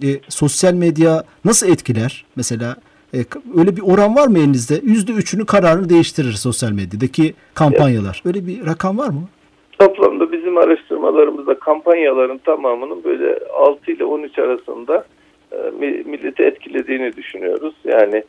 e, 0.07 0.09
sosyal 0.29 0.73
medya 0.73 1.23
nasıl 1.45 1.69
etkiler? 1.69 2.25
Mesela 2.35 2.75
e, 3.13 3.17
öyle 3.57 3.75
bir 3.75 3.81
oran 3.81 4.15
var 4.15 4.27
mı 4.27 4.39
elinizde? 4.39 4.73
Yüzde 4.83 5.11
üçünü 5.11 5.45
kararını 5.45 5.89
değiştirir 5.89 6.31
sosyal 6.31 6.71
medyadaki 6.71 7.33
kampanyalar. 7.53 8.21
Öyle 8.25 8.47
bir 8.47 8.65
rakam 8.65 8.97
var 8.97 9.09
mı? 9.09 9.23
Toplamda 9.79 10.31
bizim 10.31 10.57
araştırmalarımızda 10.57 11.59
kampanyaların 11.59 12.37
tamamının 12.37 13.03
böyle 13.03 13.39
6 13.53 13.91
ile 13.91 14.05
13 14.05 14.39
arasında 14.39 15.05
e, 15.51 15.57
milleti 16.05 16.43
etkilediğini 16.43 17.15
düşünüyoruz. 17.15 17.73
Yani 17.85 18.23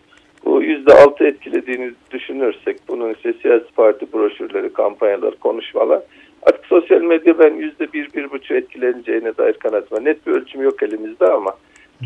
bu 0.44 0.62
yüzde 0.62 0.92
altı 0.92 1.26
etkilediğini 1.26 1.90
düşünürsek 2.10 2.76
bunun 2.88 3.14
işte 3.14 3.32
siyasi 3.42 3.72
parti 3.76 4.12
broşürleri, 4.12 4.72
kampanyalar, 4.72 5.34
konuşmalar 5.34 6.00
artık 6.42 6.66
sosyal 6.66 7.00
medya 7.00 7.38
ben 7.38 7.54
yüzde 7.54 7.92
bir, 7.92 8.12
bir 8.12 8.30
buçuk 8.30 8.50
etkileneceğine 8.50 9.36
dair 9.36 9.52
kanaatim 9.52 10.04
Net 10.04 10.26
bir 10.26 10.32
ölçüm 10.32 10.62
yok 10.62 10.82
elimizde 10.82 11.26
ama 11.26 11.52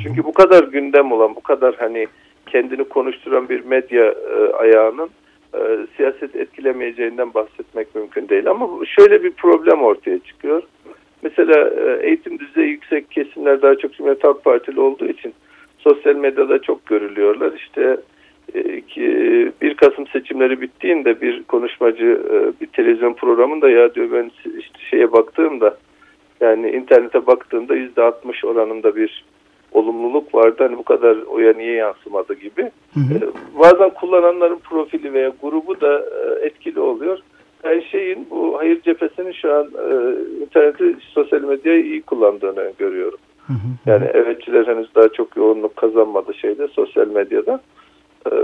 çünkü 0.03 0.25
bu 0.25 0.33
kadar 0.33 0.65
gündem 0.65 1.13
olan, 1.13 1.37
bu 1.37 1.41
kadar 1.41 1.75
hani 1.75 2.07
kendini 2.47 2.85
konuşturan 2.85 3.49
bir 3.49 3.65
medya 3.65 4.05
e, 4.05 4.53
ayağının 4.53 5.11
e, 5.55 5.87
siyaset 5.97 6.37
etkilemeyeceğinden 6.37 7.35
bahsetmek 7.35 7.95
mümkün 7.95 8.29
değil. 8.29 8.51
Ama 8.51 8.69
şöyle 8.87 9.23
bir 9.23 9.31
problem 9.31 9.83
ortaya 9.83 10.19
çıkıyor. 10.19 10.63
Mesela 11.23 11.71
e, 11.71 12.07
eğitim 12.07 12.39
düzeyi 12.39 12.69
yüksek 12.69 13.11
kesimler 13.11 13.63
daha 13.63 13.75
çok 13.75 13.93
Cumhuriyet 13.93 14.25
Halk 14.25 14.45
Partili 14.45 14.81
olduğu 14.81 15.07
için 15.07 15.35
sosyal 15.79 16.17
medyada 16.17 16.63
çok 16.63 16.87
görülüyorlar. 16.87 17.53
İşte 17.57 17.97
1 18.55 19.75
Kasım 19.75 20.07
seçimleri 20.07 20.61
bittiğinde 20.61 21.21
bir 21.21 21.43
konuşmacı 21.43 22.21
e, 22.31 22.61
bir 22.61 22.67
televizyon 22.67 23.15
programında 23.15 23.71
ya 23.71 23.95
diyor 23.95 24.09
ben 24.13 24.31
işte 24.45 24.79
şeye 24.91 25.13
baktığımda 25.13 25.77
yani 26.41 26.71
internete 26.71 27.27
baktığımda 27.27 27.77
%60 27.77 28.47
oranında 28.47 28.97
bir 28.97 29.25
olumluluk 29.73 30.35
vardı. 30.35 30.57
Hani 30.59 30.79
bu 30.79 30.83
kadar 30.83 31.17
oya 31.17 31.53
niye 31.53 31.73
yansımadı 31.73 32.35
gibi. 32.35 32.63
Hı 32.95 33.01
hı. 33.01 33.15
Ee, 33.15 33.59
bazen 33.59 33.91
kullananların 33.91 34.59
profili 34.59 35.13
veya 35.13 35.33
grubu 35.43 35.81
da 35.81 35.99
e, 35.99 36.47
etkili 36.47 36.81
oluyor. 36.81 37.19
Her 37.63 37.81
şeyin 37.81 38.27
bu 38.31 38.59
hayır 38.59 38.83
cephesinin 38.83 39.33
şu 39.33 39.55
an 39.55 39.65
e, 39.65 39.95
interneti, 40.43 40.97
sosyal 41.01 41.41
medyayı 41.41 41.85
iyi 41.85 42.03
kullandığını 42.03 42.73
görüyorum. 42.79 43.19
Hı 43.47 43.53
hı. 43.53 43.91
Yani 43.91 44.05
evetçiler 44.05 44.67
henüz 44.67 44.95
daha 44.95 45.09
çok 45.09 45.37
yoğunluk 45.37 45.77
kazanmadı 45.77 46.35
şeyde 46.35 46.69
sosyal 46.69 47.09
medyada. 47.09 47.53
Ee, 47.55 47.84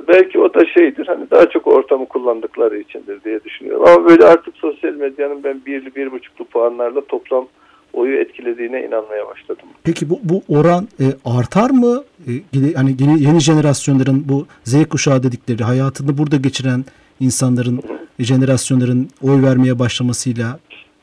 belki 0.08 0.38
o 0.38 0.54
da 0.54 0.66
şeydir 0.66 1.06
hani 1.06 1.30
daha 1.30 1.48
çok 1.48 1.66
ortamı 1.66 2.06
kullandıkları 2.06 2.78
içindir 2.78 3.24
diye 3.24 3.44
düşünüyorum. 3.44 3.84
Ama 3.88 4.08
böyle 4.08 4.24
artık 4.24 4.56
sosyal 4.56 4.92
medyanın 4.92 5.44
ben 5.44 5.60
birli 5.66 5.94
bir 5.94 6.12
buçuklu 6.12 6.44
puanlarla 6.44 7.00
toplam 7.00 7.46
oyu 7.92 8.16
etkilediğine 8.16 8.86
inanmaya 8.86 9.26
başladım. 9.26 9.68
Peki 9.84 10.10
bu, 10.10 10.20
bu 10.22 10.42
oran 10.48 10.88
e, 11.00 11.04
artar 11.24 11.70
mı? 11.70 12.04
E, 12.28 12.72
hani 12.74 12.96
yeni, 13.00 13.22
yeni 13.22 13.40
jenerasyonların 13.40 14.24
bu 14.28 14.46
Z 14.64 14.88
kuşağı 14.88 15.22
dedikleri 15.22 15.64
hayatını 15.64 16.18
burada 16.18 16.36
geçiren 16.36 16.84
insanların, 17.20 17.76
Hı. 17.76 18.24
jenerasyonların 18.24 19.08
oy 19.22 19.42
vermeye 19.42 19.78
başlamasıyla 19.78 20.58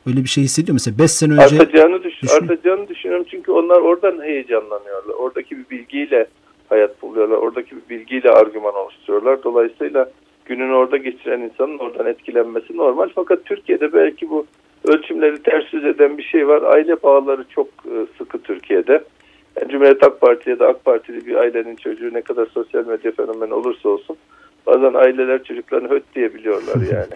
öyle 0.07 0.23
bir 0.23 0.29
şey 0.29 0.43
hissediyor 0.43 0.73
mesela 0.73 0.99
5 0.99 1.11
sene 1.11 1.33
önce 1.33 1.43
artacağını, 1.43 2.03
düş 2.03 2.21
düşün 2.21 2.35
artacağını 2.35 2.87
düşünüyorum 2.87 3.25
çünkü 3.31 3.51
onlar 3.51 3.81
oradan 3.81 4.21
heyecanlanıyorlar. 4.23 5.13
Oradaki 5.13 5.57
bir 5.57 5.69
bilgiyle 5.69 6.27
hayat 6.69 7.01
buluyorlar. 7.01 7.37
Oradaki 7.37 7.75
bilgiyle 7.89 8.31
argüman 8.31 8.75
oluşturuyorlar. 8.75 9.43
Dolayısıyla 9.43 10.09
gününü 10.45 10.73
orada 10.73 10.97
geçiren 10.97 11.41
insanın 11.41 11.77
oradan 11.77 12.05
etkilenmesi 12.05 12.77
normal. 12.77 13.09
Fakat 13.15 13.45
Türkiye'de 13.45 13.93
belki 13.93 14.29
bu 14.29 14.45
ölçümleri 14.83 15.43
ters 15.43 15.73
yüz 15.73 15.85
eden 15.85 16.17
bir 16.17 16.23
şey 16.23 16.47
var. 16.47 16.61
Aile 16.61 17.03
bağları 17.03 17.45
çok 17.49 17.67
e, 17.67 18.05
sıkı 18.17 18.41
Türkiye'de. 18.41 19.03
Yani 19.55 19.69
Cumhuriyet 19.71 20.01
Halk 20.01 20.21
Parti 20.21 20.49
ya 20.49 20.59
da 20.59 20.67
AK 20.67 20.85
Partili 20.85 21.25
bir 21.25 21.35
ailenin 21.35 21.75
çocuğu 21.75 22.13
ne 22.13 22.21
kadar 22.21 22.45
sosyal 22.45 22.87
medya 22.87 23.11
fenomeni 23.11 23.53
olursa 23.53 23.89
olsun 23.89 24.17
bazen 24.67 24.93
aileler 24.93 25.43
çocuklarını 25.43 25.89
höt 25.89 26.03
diyebiliyorlar 26.15 26.75
yani. 26.91 27.13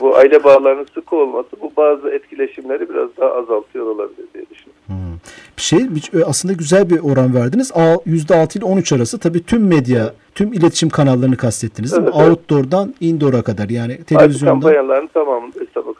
bu 0.00 0.16
aile 0.16 0.44
bağlarının 0.44 0.86
sıkı 0.94 1.16
olması 1.16 1.48
bu 1.60 1.72
bazı 1.76 2.10
etkileşimleri 2.10 2.88
biraz 2.88 3.16
daha 3.16 3.32
azaltıyor 3.32 3.86
olabilir 3.86 4.26
diye 4.34 4.44
düşünüyorum. 4.50 4.82
Hmm. 4.86 5.11
Bir 5.56 5.62
şey 5.62 5.78
e, 6.14 6.24
aslında 6.24 6.54
güzel 6.54 6.90
bir 6.90 6.98
oran 6.98 7.34
verdiniz. 7.34 7.70
%6 7.70 8.58
ile 8.58 8.64
13 8.64 8.92
arası 8.92 9.18
tabii 9.18 9.46
tüm 9.46 9.66
medya, 9.66 10.12
tüm 10.34 10.52
iletişim 10.52 10.88
kanallarını 10.88 11.36
kastettiniz 11.36 11.94
evet? 11.94 12.10
Evet. 12.14 12.28
Outdoor'dan 12.28 12.94
indoor'a 13.00 13.42
kadar 13.42 13.68
yani 13.68 14.04
televizyondan. 14.04 14.60
kampanyaların 14.60 15.06
tamamını 15.06 15.52
hesaba. 15.52 15.92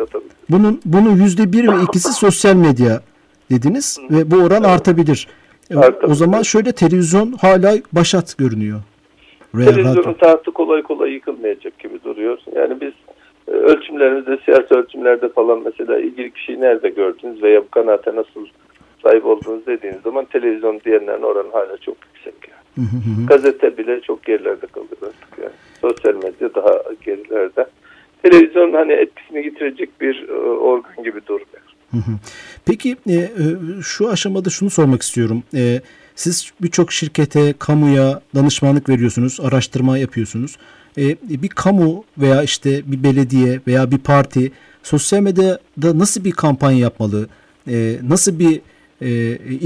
Bunun, 0.51 0.81
bunun 0.85 1.17
%1 1.17 1.79
ve 1.79 1.83
ikisi 1.83 2.13
sosyal 2.21 2.55
medya 2.55 3.01
dediniz 3.51 3.99
ve 4.11 4.31
bu 4.31 4.37
oran 4.37 4.63
evet. 4.63 4.67
artabilir. 4.67 5.29
E, 5.71 5.77
artabilir. 5.77 6.13
O 6.13 6.15
zaman 6.15 6.43
şöyle 6.43 6.73
televizyon 6.73 7.33
hala 7.33 7.75
başat 7.93 8.39
görünüyor. 8.39 8.81
Televizyonun 9.53 10.15
tahtı 10.15 10.51
kolay 10.51 10.83
kolay 10.83 11.11
yıkılmayacak 11.11 11.79
gibi 11.79 12.05
duruyor. 12.05 12.39
Yani 12.57 12.81
biz 12.81 12.93
e, 13.49 13.51
ölçümlerimizde, 13.51 14.39
siyasi 14.45 14.75
ölçümlerde 14.75 15.29
falan 15.29 15.63
mesela 15.65 16.01
ilgili 16.01 16.33
kişiyi 16.33 16.61
nerede 16.61 16.89
gördünüz 16.89 17.43
veya 17.43 17.61
bu 17.61 17.69
kanaate 17.69 18.17
nasıl 18.17 18.47
sahip 19.03 19.27
olduğunuz 19.27 19.67
dediğiniz 19.67 20.03
zaman 20.03 20.25
televizyon 20.25 20.81
diyenlerin 20.85 21.23
oranı 21.23 21.53
hala 21.53 21.77
çok 21.77 21.97
yüksek. 22.07 22.35
Yani. 22.49 23.27
Gazete 23.27 23.79
bile 23.79 24.01
çok 24.01 24.25
gerilerde 24.25 24.67
kalıyor 24.67 24.97
artık 25.03 25.39
yani. 25.39 25.53
Sosyal 25.81 26.15
medya 26.15 26.55
daha 26.55 26.83
gerilerde. 27.05 27.67
Televizyon 28.23 28.73
hani 28.73 28.93
etkisini 28.93 29.45
yitirecek 29.45 30.01
bir 30.01 30.29
e, 30.29 30.33
organ 30.43 31.05
gibi 31.05 31.27
durmuyor. 31.27 31.63
Peki 32.67 32.97
e, 33.07 33.13
e, 33.15 33.29
şu 33.83 34.11
aşamada 34.11 34.51
şunu 34.51 34.71
sormak 34.71 35.03
istiyorum. 35.03 35.43
E, 35.55 35.81
siz 36.15 36.53
birçok 36.63 36.93
şirkete, 36.93 37.55
kamuya 37.59 38.21
danışmanlık 38.35 38.89
veriyorsunuz, 38.89 39.41
araştırma 39.41 39.99
yapıyorsunuz. 39.99 40.57
E, 40.99 41.03
bir 41.43 41.49
kamu 41.49 42.05
veya 42.19 42.43
işte 42.43 42.83
bir 42.87 43.03
belediye 43.03 43.61
veya 43.67 43.91
bir 43.91 43.99
parti 43.99 44.53
sosyal 44.83 45.21
medyada 45.21 45.99
nasıl 45.99 46.25
bir 46.25 46.33
kampanya 46.33 46.79
yapmalı? 46.79 47.29
E, 47.69 47.97
nasıl 48.09 48.39
bir 48.39 48.61
e, 49.03 49.11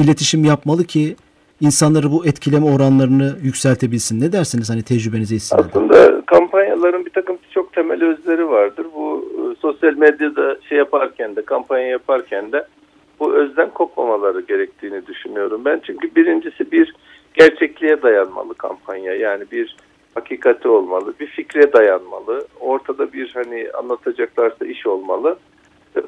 iletişim 0.02 0.44
yapmalı 0.44 0.84
ki 0.84 1.16
insanları 1.60 2.12
bu 2.12 2.26
etkileme 2.26 2.66
oranlarını 2.66 3.36
yükseltebilsin? 3.42 4.20
Ne 4.20 4.32
dersiniz 4.32 4.70
hani 4.70 4.82
tecrübenize 4.82 5.34
istinaden? 5.34 5.68
Aslında 5.68 6.22
kampanyaların 6.26 7.04
bir 7.04 7.10
takım 7.10 7.38
çok 7.50 7.72
temel 7.72 8.04
özleri 8.04 8.48
vardır. 8.48 8.86
Bu 8.94 9.24
e, 9.34 9.60
sosyal 9.60 9.94
medyada 9.94 10.56
şey 10.68 10.78
yaparken 10.78 11.36
de 11.36 11.42
kampanya 11.42 11.86
yaparken 11.86 12.52
de 12.52 12.66
bu 13.20 13.34
özden 13.34 13.70
kopmamaları 13.70 14.40
gerektiğini 14.40 15.06
düşünüyorum. 15.06 15.62
Ben 15.64 15.80
çünkü 15.84 16.14
birincisi 16.14 16.72
bir 16.72 16.94
gerçekliğe 17.34 18.02
dayanmalı 18.02 18.54
kampanya. 18.54 19.14
Yani 19.14 19.44
bir 19.52 19.76
hakikati 20.14 20.68
olmalı, 20.68 21.14
bir 21.20 21.26
fikre 21.26 21.72
dayanmalı. 21.72 22.46
Ortada 22.60 23.12
bir 23.12 23.30
hani 23.34 23.68
anlatacaklarsa 23.78 24.66
iş 24.66 24.86
olmalı. 24.86 25.36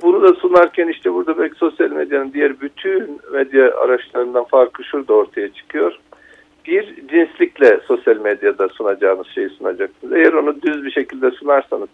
Bunu 0.02 0.22
da 0.22 0.34
sunarken 0.34 0.88
işte 0.88 1.14
burada 1.14 1.38
belki 1.38 1.54
sosyal 1.54 1.90
medyanın 1.90 2.32
diğer 2.32 2.60
bütün 2.60 3.20
medya 3.32 3.76
araçlarından 3.78 4.44
farkı 4.44 4.84
şurada 4.84 5.14
ortaya 5.14 5.52
çıkıyor. 5.52 5.98
Bir, 6.66 7.08
cinslikle 7.08 7.80
sosyal 7.86 8.16
medyada 8.16 8.68
sunacağınız 8.68 9.26
şeyi 9.26 9.48
sunacaksınız. 9.48 10.12
Eğer 10.12 10.32
onu 10.32 10.62
düz 10.62 10.84
bir 10.84 10.90
şekilde 10.90 11.30
sunarsanız, 11.30 11.88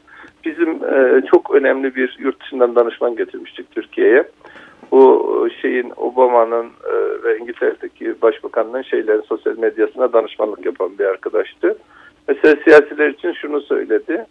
bizim 0.45 0.71
e, 0.71 1.23
çok 1.31 1.55
önemli 1.55 1.95
bir 1.95 2.17
yurt 2.19 2.43
dışından 2.43 2.77
danışman 2.77 3.17
getirmiştik 3.17 3.71
Türkiye'ye. 3.71 4.25
Bu 4.93 5.49
şeyin 5.63 5.93
Obama'nın 5.97 6.67
e, 6.67 7.23
ve 7.25 7.39
İngiltere'deki 7.39 8.23
başbakanının 8.23 8.83
şeylerin 8.83 9.23
sosyal 9.29 9.59
medyasına 9.59 10.13
danışmanlık 10.13 10.67
yapan 10.67 10.99
bir 10.99 11.05
arkadaştı. 11.05 11.79
Mesela 12.29 12.57
siyasiler 12.65 13.09
için 13.09 13.33
şunu 13.33 13.61
söyledi 13.61 14.27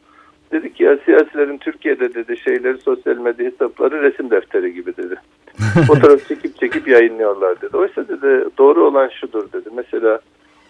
dedi 0.53 0.73
ki 0.73 0.83
ya 0.83 0.97
siyasilerin 1.05 1.57
Türkiye'de 1.57 2.13
dedi 2.13 2.37
şeyleri 2.37 2.77
sosyal 2.77 3.17
medya 3.17 3.45
hesapları 3.45 4.01
resim 4.01 4.31
defteri 4.31 4.73
gibi 4.73 4.97
dedi. 4.97 5.15
Fotoğraf 5.87 6.27
çekip 6.27 6.59
çekip 6.59 6.87
yayınlıyorlar 6.87 7.61
dedi. 7.61 7.77
Oysa 7.77 8.07
dedi 8.07 8.45
doğru 8.57 8.85
olan 8.85 9.07
şudur 9.07 9.51
dedi. 9.51 9.69
Mesela 9.75 10.19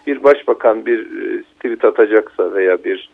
bir 0.06 0.24
başbakan 0.24 0.86
bir 0.86 0.98
e, 0.98 1.42
tweet 1.42 1.84
atacaksa 1.84 2.54
veya 2.54 2.84
bir 2.84 3.10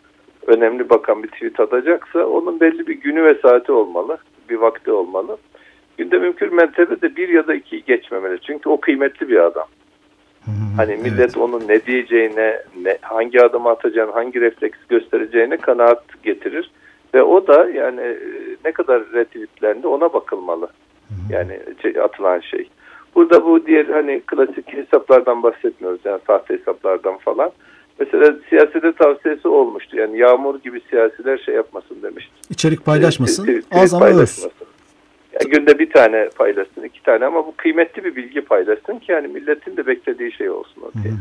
önemli 0.47 0.89
bakan 0.89 1.23
bir 1.23 1.27
tweet 1.27 1.59
atacaksa 1.59 2.25
onun 2.25 2.59
belli 2.59 2.87
bir 2.87 2.95
günü 2.95 3.23
ve 3.23 3.35
saati 3.35 3.71
olmalı. 3.71 4.17
Bir 4.49 4.55
vakti 4.55 4.91
olmalı. 4.91 5.37
Günde 5.97 6.17
mümkün 6.17 6.55
mertebe 6.55 7.15
bir 7.15 7.29
ya 7.29 7.47
da 7.47 7.53
iki 7.53 7.83
geçmemeli. 7.83 8.39
Çünkü 8.41 8.69
o 8.69 8.79
kıymetli 8.79 9.29
bir 9.29 9.39
adam. 9.39 9.67
Hani 10.77 10.95
millet 10.95 11.19
evet. 11.19 11.37
onun 11.37 11.67
ne 11.67 11.85
diyeceğine, 11.85 12.63
ne, 12.83 12.97
hangi 13.01 13.41
adım 13.41 13.67
atacağını, 13.67 14.11
hangi 14.11 14.41
refleks 14.41 14.77
göstereceğine 14.89 15.57
kanaat 15.57 16.03
getirir. 16.23 16.71
Ve 17.13 17.23
o 17.23 17.47
da 17.47 17.69
yani 17.69 18.01
e, 18.01 18.17
ne 18.65 18.71
kadar 18.71 19.03
retweetlendi 19.13 19.87
ona 19.87 20.13
bakılmalı. 20.13 20.67
Yani 21.29 21.59
şey, 21.81 22.01
atılan 22.01 22.39
şey. 22.39 22.69
Burada 23.15 23.45
bu 23.45 23.65
diğer 23.65 23.85
hani 23.85 24.21
klasik 24.27 24.73
hesaplardan 24.73 25.43
bahsetmiyoruz. 25.43 26.01
Yani 26.05 26.19
sahte 26.27 26.53
hesaplardan 26.53 27.17
falan. 27.17 27.51
Mesela 27.99 28.35
siyasete 28.49 28.91
tavsiyesi 28.91 29.47
olmuştu. 29.47 29.97
Yani 29.97 30.17
Yağmur 30.17 30.59
gibi 30.59 30.81
siyasiler 30.89 31.37
şey 31.37 31.55
yapmasın 31.55 31.97
demişti. 32.03 32.31
İçerik 32.49 32.85
paylaşmasın. 32.85 33.63
Az 33.71 33.93
ama 33.93 34.07
öz. 34.07 34.47
Günde 35.51 35.79
bir 35.79 35.89
tane 35.89 36.29
paylaşsın, 36.35 36.83
iki 36.83 37.03
tane 37.03 37.25
ama 37.25 37.47
bu 37.47 37.53
kıymetli 37.57 38.03
bir 38.03 38.15
bilgi 38.15 38.41
paylaşsın 38.41 38.99
ki 38.99 39.11
yani 39.11 39.27
milletin 39.27 39.77
de 39.77 39.87
beklediği 39.87 40.31
şey 40.31 40.49
olsun 40.49 40.81
ortaya. 40.81 41.13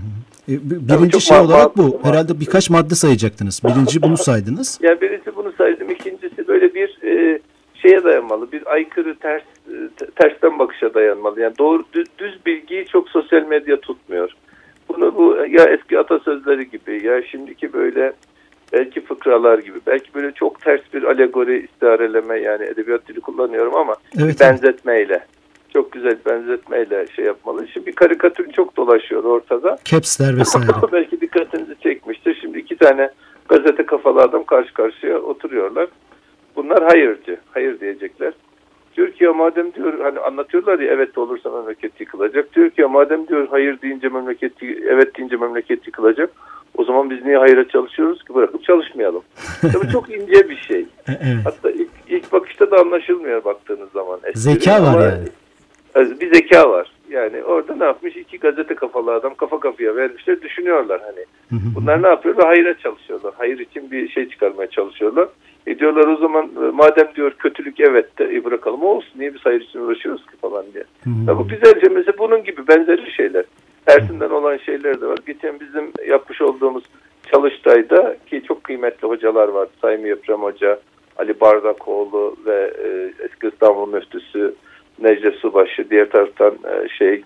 E, 0.49 0.53
birinci 0.89 1.21
şey 1.21 1.39
olarak 1.39 1.77
bu. 1.77 2.01
Herhalde 2.03 2.41
birkaç 2.41 2.71
madde 2.71 2.95
sayacaktınız. 2.95 3.61
Birinci 3.65 4.03
bunu 4.03 4.17
saydınız. 4.17 4.79
Yani 4.83 5.01
birincisi 5.01 5.37
bunu 5.37 5.53
saydım. 5.53 5.91
İkincisi 5.91 6.49
böyle 6.49 6.75
bir 6.75 6.99
e, 7.03 7.41
şeye 7.75 8.05
dayanmalı. 8.05 8.53
Bir 8.53 8.73
aykırı 8.73 9.15
ters 9.15 9.43
e, 9.43 10.05
tersten 10.17 10.59
bakışa 10.59 10.95
dayanmalı. 10.95 11.41
Yani 11.41 11.59
doğru 11.59 11.85
düz, 11.93 12.07
düz 12.19 12.47
bilgiyi 12.47 12.87
çok 12.87 13.09
sosyal 13.09 13.43
medya 13.47 13.81
tutmuyor. 13.81 14.31
Bunu 14.89 15.17
bu 15.17 15.37
ya 15.49 15.65
eski 15.65 15.99
atasözleri 15.99 16.71
gibi 16.71 17.07
ya 17.07 17.23
şimdiki 17.23 17.73
böyle 17.73 18.13
belki 18.73 19.01
fıkralar 19.01 19.59
gibi, 19.59 19.79
belki 19.87 20.15
böyle 20.15 20.33
çok 20.33 20.61
ters 20.61 20.81
bir 20.95 21.03
alegori, 21.03 21.65
istihareleme 21.65 22.41
yani 22.41 22.65
edebiyat 22.65 23.09
dili 23.09 23.21
kullanıyorum 23.21 23.77
ama 23.77 23.95
evet, 24.23 24.41
benzetmeyle. 24.41 25.27
Çok 25.73 25.93
güzel 25.93 26.17
benzetmeyle 26.27 27.07
şey 27.17 27.25
yapmalı. 27.25 27.69
Şimdi 27.69 27.87
bir 27.87 27.93
karikatür 27.93 28.53
çok 28.53 28.77
dolaşıyor 28.77 29.25
ortada. 29.25 29.79
Capsler 29.85 30.37
vesaire. 30.39 30.67
belki 30.93 31.21
dikkatinizi 31.21 31.75
çekmiştir. 31.83 32.39
Şimdi 32.41 32.59
iki 32.59 32.77
tane 32.77 33.11
gazete 33.49 33.87
kafalı 33.87 34.21
adam 34.21 34.45
karşı 34.45 34.75
karşıya 34.75 35.19
oturuyorlar. 35.19 35.89
Bunlar 36.57 36.83
hayırcı. 36.85 37.37
Hayır 37.51 37.81
diyecekler. 37.81 38.33
Türkiye 38.93 39.31
madem 39.31 39.75
diyor 39.75 40.01
hani 40.01 40.19
anlatıyorlar 40.19 40.79
ya 40.79 40.93
evet 40.93 41.19
olursa 41.19 41.51
memleket 41.51 42.01
yıkılacak. 42.01 42.53
Türkiye 42.53 42.87
madem 42.87 43.29
diyor 43.29 43.49
hayır 43.51 43.81
deyince 43.81 44.09
memleket 44.09 44.53
evet 44.63 45.17
deyince 45.19 45.37
memleket 45.37 45.87
yıkılacak. 45.87 46.31
O 46.79 46.85
zaman 46.85 47.11
biz 47.11 47.25
niye 47.25 47.39
hayra 47.39 47.69
çalışıyoruz 47.69 48.25
ki 48.25 48.35
bırakıp 48.35 48.65
çalışmayalım. 48.65 49.23
Tabii 49.73 49.93
çok 49.93 50.11
ince 50.11 50.51
bir 50.51 50.57
şey. 50.57 50.81
E, 50.81 50.87
evet. 51.09 51.45
Hatta 51.45 51.71
ilk, 51.71 51.91
ilk 52.09 52.33
bakışta 52.33 52.71
da 52.71 52.81
anlaşılmıyor 52.81 53.45
baktığınız 53.45 53.93
zaman. 53.93 54.21
Espri. 54.25 54.41
Zeka 54.41 54.83
var 54.83 55.11
yani. 55.11 55.29
Bir 56.21 56.35
zeka 56.35 56.71
var. 56.71 56.93
Yani 57.11 57.45
orada 57.45 57.77
ne 57.77 57.85
yapmış? 57.85 58.17
İki 58.17 58.39
gazete 58.39 58.75
kafalı 58.75 59.15
adam 59.15 59.35
kafa 59.35 59.61
kafaya 59.61 59.97
vermişler 59.97 60.43
düşünüyorlar 60.43 61.01
hani. 61.05 61.25
Bunlar 61.75 62.03
ne 62.03 62.09
yapıyorlar? 62.09 62.47
Hayra 62.47 62.79
çalışıyorlar. 62.79 63.35
Hayır 63.39 63.59
için 63.59 63.91
bir 63.91 64.09
şey 64.09 64.29
çıkarmaya 64.29 64.71
çalışıyorlar. 64.71 65.29
E 65.67 65.79
diyorlar 65.79 66.07
o 66.07 66.17
zaman 66.17 66.45
e, 66.45 66.71
madem 66.71 67.09
diyor 67.17 67.33
kötülük 67.39 67.81
evet 67.81 68.19
de 68.19 68.25
e 68.37 68.45
bırakalım 68.45 68.83
olsun. 68.83 69.11
Niye 69.17 69.35
biz 69.35 69.41
hayır 69.45 69.61
için 69.61 69.79
uğraşıyoruz 69.79 70.27
ki 70.27 70.37
falan 70.41 70.65
diye. 70.75 70.85
Ya 71.27 71.39
bu 71.39 71.49
güzelce 71.49 71.89
mesela 71.89 72.19
bunun 72.19 72.45
gibi 72.45 72.69
benzeri 72.69 73.13
şeyler 73.13 73.45
tersinden 73.91 74.31
olan 74.31 74.57
şeyler 74.57 75.01
de 75.01 75.07
var. 75.07 75.19
Geçen 75.27 75.61
bizim 75.61 75.93
yapmış 76.09 76.41
olduğumuz 76.41 76.85
Çalıştay'da 77.33 78.17
ki 78.27 78.43
çok 78.49 78.65
kıymetli 78.65 79.09
hocalar 79.09 79.49
var. 79.49 79.69
Sayın 79.81 80.07
Yıpram 80.07 80.43
Hoca, 80.43 80.81
Ali 81.17 81.41
Bardakoğlu 81.41 82.37
ve 82.47 82.73
e, 82.85 83.13
eski 83.25 83.49
İstanbul 83.49 83.93
Müftüsü 83.93 84.55
Necdet 84.99 85.35
Subaşı. 85.35 85.91
Diğer 85.91 86.11
taraftan 86.11 86.53
e, 86.53 86.89
şey 86.89 87.25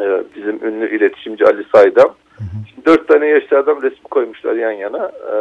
e, 0.00 0.22
bizim 0.36 0.66
ünlü 0.66 0.96
iletişimci 0.96 1.44
Ali 1.44 1.64
Saydam. 1.74 2.14
Şimdi 2.70 2.86
dört 2.86 3.08
tane 3.08 3.26
yaşlı 3.26 3.58
adam 3.58 3.82
resmi 3.82 4.08
koymuşlar 4.10 4.54
yan 4.54 4.72
yana. 4.72 5.12
E, 5.32 5.34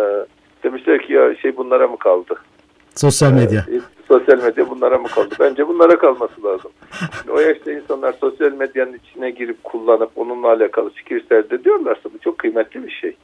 demişler 0.63 1.01
ki 1.01 1.13
ya 1.13 1.35
şey 1.35 1.57
bunlara 1.57 1.87
mı 1.87 1.97
kaldı? 1.97 2.35
Sosyal 2.95 3.31
medya. 3.31 3.59
E, 3.59 3.96
sosyal 4.07 4.43
medya 4.43 4.69
bunlara 4.69 4.97
mı 4.97 5.07
kaldı? 5.07 5.35
Bence 5.39 5.67
bunlara 5.67 5.97
kalması 5.97 6.43
lazım. 6.43 6.71
o 7.29 7.39
yaşta 7.39 7.71
insanlar 7.71 8.13
sosyal 8.13 8.51
medyanın 8.51 8.93
içine 8.93 9.31
girip 9.31 9.63
kullanıp 9.63 10.09
onunla 10.15 10.47
alakalı 10.47 10.89
fikir 10.89 11.25
serdediyorlarsa 11.29 12.09
bu 12.13 12.17
çok 12.23 12.37
kıymetli 12.37 12.83
bir 12.83 12.91
şey. 12.91 13.15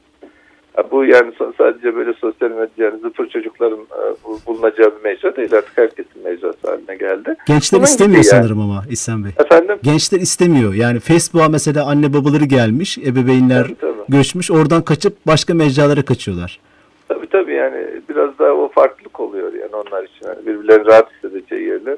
Bu 0.90 1.04
yani 1.04 1.32
sadece 1.58 1.96
böyle 1.96 2.12
sosyal 2.12 2.50
medya 2.50 2.68
yani 2.78 2.98
zıfır 3.00 3.28
çocukların 3.28 3.78
e, 3.80 4.02
bulunacağı 4.46 4.92
bir 4.98 5.04
mecra 5.10 5.36
değil 5.36 5.54
artık 5.54 5.78
herkesin 5.78 6.22
mecrası 6.24 6.70
haline 6.70 6.96
geldi. 6.96 7.36
Gençler 7.46 7.78
Bunun 7.78 7.84
istemiyor 7.84 8.16
yani. 8.16 8.24
sanırım 8.24 8.60
ama 8.60 8.82
İhsan 8.90 9.24
Bey. 9.24 9.30
Efendim? 9.38 9.76
Gençler 9.82 10.20
istemiyor. 10.20 10.74
Yani 10.74 11.00
Facebook'a 11.00 11.48
mesela 11.48 11.84
anne 11.86 12.12
babaları 12.14 12.44
gelmiş, 12.44 12.98
ebeveynler 12.98 13.62
tabii, 13.62 13.74
tabii. 13.74 14.02
göçmüş 14.08 14.50
oradan 14.50 14.82
kaçıp 14.82 15.26
başka 15.26 15.54
mecralara 15.54 16.02
kaçıyorlar. 16.04 16.60
Tabii 17.08 17.26
tabii 17.26 17.54
yani 17.54 17.93
biraz 18.14 18.38
daha 18.38 18.52
o 18.52 18.68
farklılık 18.68 19.20
oluyor 19.20 19.52
yani 19.52 19.76
onlar 19.76 20.04
için. 20.04 20.26
Yani 20.26 20.46
birbirlerini 20.46 20.86
rahat 20.86 21.12
hissedeceği 21.12 21.68
yerler. 21.68 21.96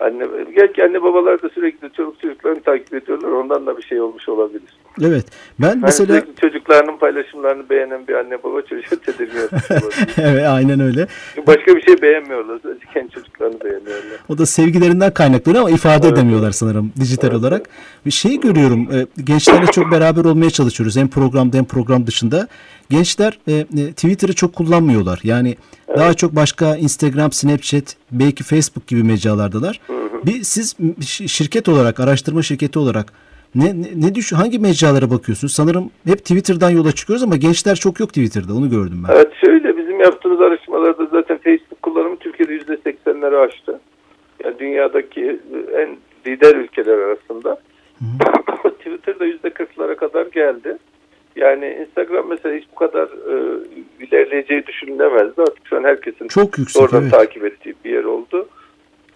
Anne, 0.00 0.26
belki 0.56 0.84
anne 0.84 1.02
babalar 1.02 1.42
da 1.42 1.48
sürekli 1.48 1.92
çocuk 1.92 2.20
çocuklarını 2.20 2.60
takip 2.60 2.94
ediyorlar. 2.94 3.30
Ondan 3.30 3.66
da 3.66 3.76
bir 3.76 3.82
şey 3.82 4.00
olmuş 4.00 4.28
olabilir. 4.28 4.81
Evet. 5.00 5.26
Ben 5.60 5.68
yani 5.68 5.80
mesela 5.82 6.22
çocuklarının 6.40 6.96
paylaşımlarını 6.98 7.70
beğenen 7.70 8.08
bir 8.08 8.14
anne 8.14 8.42
baba 8.42 8.62
çocuğa 8.62 8.98
tedirgin 9.06 9.48
Evet, 10.22 10.46
aynen 10.48 10.80
öyle. 10.80 11.06
Başka 11.46 11.76
bir 11.76 11.82
şey 11.82 12.02
beğenmiyorlar. 12.02 12.58
Sadece 12.62 12.84
kendi 12.94 13.10
çocuklarını 13.10 13.60
beğeniyorlar. 13.60 14.18
O 14.28 14.38
da 14.38 14.46
sevgilerinden 14.46 15.14
kaynaklanıyor 15.14 15.62
ama 15.62 15.70
ifade 15.70 16.06
evet. 16.06 16.18
edemiyorlar 16.18 16.50
sanırım 16.50 16.92
dijital 17.00 17.28
evet. 17.28 17.38
olarak. 17.40 17.68
Bir 18.06 18.10
şey 18.10 18.40
görüyorum. 18.40 18.88
E, 18.92 19.22
gençlerle 19.24 19.66
çok 19.66 19.92
beraber 19.92 20.24
olmaya 20.24 20.50
çalışıyoruz. 20.50 20.96
Hem 20.96 21.08
programda 21.08 21.56
hem 21.56 21.64
program 21.64 22.06
dışında. 22.06 22.48
Gençler 22.90 23.38
e, 23.48 23.52
e, 23.52 23.92
Twitter'ı 23.92 24.32
çok 24.32 24.54
kullanmıyorlar. 24.54 25.20
Yani 25.22 25.56
evet. 25.88 25.98
daha 25.98 26.14
çok 26.14 26.36
başka 26.36 26.76
Instagram, 26.76 27.32
Snapchat, 27.32 27.96
belki 28.10 28.44
Facebook 28.44 28.86
gibi 28.86 29.02
mecralardalar. 29.02 29.80
Hı 29.86 29.92
hı. 29.92 30.26
Bir 30.26 30.42
siz 30.42 30.76
şirket 31.26 31.68
olarak, 31.68 32.00
araştırma 32.00 32.42
şirketi 32.42 32.78
olarak 32.78 33.12
ne, 33.54 33.64
ne, 33.64 34.06
ne 34.06 34.14
düşün, 34.14 34.36
hangi 34.36 34.58
mecralara 34.58 35.10
bakıyorsunuz? 35.10 35.52
Sanırım 35.52 35.90
hep 36.06 36.18
Twitter'dan 36.18 36.70
yola 36.70 36.92
çıkıyoruz 36.92 37.22
ama 37.22 37.36
gençler 37.36 37.74
çok 37.74 38.00
yok 38.00 38.08
Twitter'da. 38.08 38.54
Onu 38.54 38.70
gördüm 38.70 39.04
ben. 39.08 39.14
Evet 39.14 39.32
şöyle 39.44 39.76
bizim 39.76 40.00
yaptığımız 40.00 40.40
araştırmalarda 40.40 41.06
zaten 41.06 41.38
Facebook 41.38 41.82
kullanımı 41.82 42.16
Türkiye'de 42.16 42.52
yüzde 42.52 42.76
seksenleri 42.76 43.36
aştı. 43.36 43.80
Yani 44.44 44.58
dünyadaki 44.58 45.40
en 45.76 45.96
lider 46.26 46.56
ülkeler 46.56 46.98
arasında. 46.98 47.60
Twitter'da 48.78 49.24
yüzde 49.24 49.50
kırklara 49.50 49.96
kadar 49.96 50.26
geldi. 50.26 50.78
Yani 51.36 51.76
Instagram 51.80 52.28
mesela 52.28 52.54
hiç 52.54 52.64
bu 52.72 52.74
kadar 52.74 53.06
e, 53.06 53.58
ilerleyeceği 54.00 54.66
düşünülemezdi. 54.66 55.42
Artık 55.42 55.66
şu 55.66 55.76
an 55.76 55.84
herkesin 55.84 56.28
Çok 56.28 56.58
yüksek, 56.58 56.82
oradan 56.82 57.02
evet. 57.02 57.12
takip 57.12 57.44
ettiği 57.44 57.74
bir 57.84 57.90
yer 57.90 58.04
oldu. 58.04 58.48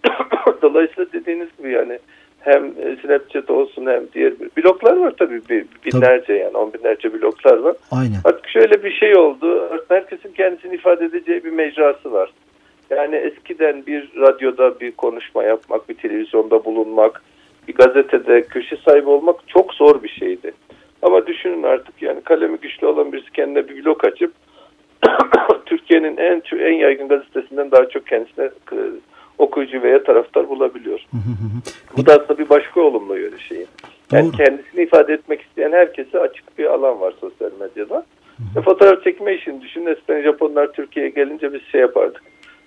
Dolayısıyla 0.62 1.12
dediğiniz 1.12 1.49
gibi 1.59 1.72
yani 1.72 1.99
hem 2.47 2.73
Snapchat 3.03 3.51
olsun 3.51 3.87
hem 3.87 4.03
diğer 4.15 4.33
bloklar 4.57 4.97
var 4.97 5.15
tabii 5.19 5.43
binlerce 5.85 6.27
tabii. 6.27 6.39
yani 6.39 6.57
on 6.57 6.73
binlerce 6.73 7.13
bloklar 7.13 7.57
var. 7.57 7.77
Aynen. 7.91 8.17
Artık 8.25 8.49
şöyle 8.49 8.85
bir 8.85 8.93
şey 8.93 9.17
oldu. 9.17 9.71
Herkesin 9.89 10.33
kendisini 10.33 10.75
ifade 10.75 11.05
edeceği 11.05 11.45
bir 11.45 11.51
mecrası 11.51 12.13
var. 12.13 12.31
Yani 12.91 13.17
eskiden 13.17 13.87
bir 13.87 14.11
radyoda 14.21 14.81
bir 14.81 14.93
konuşma 14.93 15.43
yapmak, 15.45 15.89
bir 15.89 15.95
televizyonda 15.95 16.65
bulunmak, 16.65 17.23
bir 17.69 17.75
gazetede 17.75 18.43
köşe 18.43 18.77
sahibi 18.77 19.09
olmak 19.09 19.49
çok 19.49 19.75
zor 19.75 20.03
bir 20.03 20.09
şeydi. 20.09 20.53
Ama 21.03 21.27
düşünün 21.27 21.63
artık 21.63 22.03
yani 22.03 22.21
kalemi 22.21 22.59
güçlü 22.59 22.87
olan 22.87 23.13
birisi 23.13 23.33
kendine 23.33 23.69
bir 23.69 23.85
blok 23.85 24.05
açıp 24.05 24.33
Türkiye'nin 25.67 26.17
en 26.17 26.43
en 26.59 26.73
yaygın 26.73 27.09
gazetesinden 27.09 27.71
daha 27.71 27.89
çok 27.89 28.07
kendisine 28.07 28.51
okuyucu 29.38 29.83
veya 29.83 30.03
taraftar 30.03 30.49
bulabiliyor. 30.49 31.01
Bu 31.96 32.07
da 32.07 32.12
aslında 32.12 32.38
bir 32.38 32.49
başka 32.49 32.81
olumlu 32.81 33.18
yönü 33.18 33.40
şeyin. 33.40 33.68
Yani 34.12 34.27
Doğru. 34.27 34.37
kendisini 34.37 34.83
ifade 34.83 35.12
etmek 35.12 35.42
isteyen 35.42 35.72
herkese 35.72 36.20
açık 36.20 36.59
bir 36.59 36.64
alan 36.64 37.01
var 37.01 37.14
sosyal 37.20 37.51
medyada. 37.61 38.05
E, 38.57 38.61
fotoğraf 38.61 39.05
çekme 39.05 39.35
işini 39.35 39.62
düşünün. 39.62 39.87
Eskiden 39.87 40.22
Japonlar 40.22 40.72
Türkiye'ye 40.72 41.11
gelince 41.11 41.53
biz 41.53 41.62
şey 41.62 41.81
yapardık. 41.81 42.22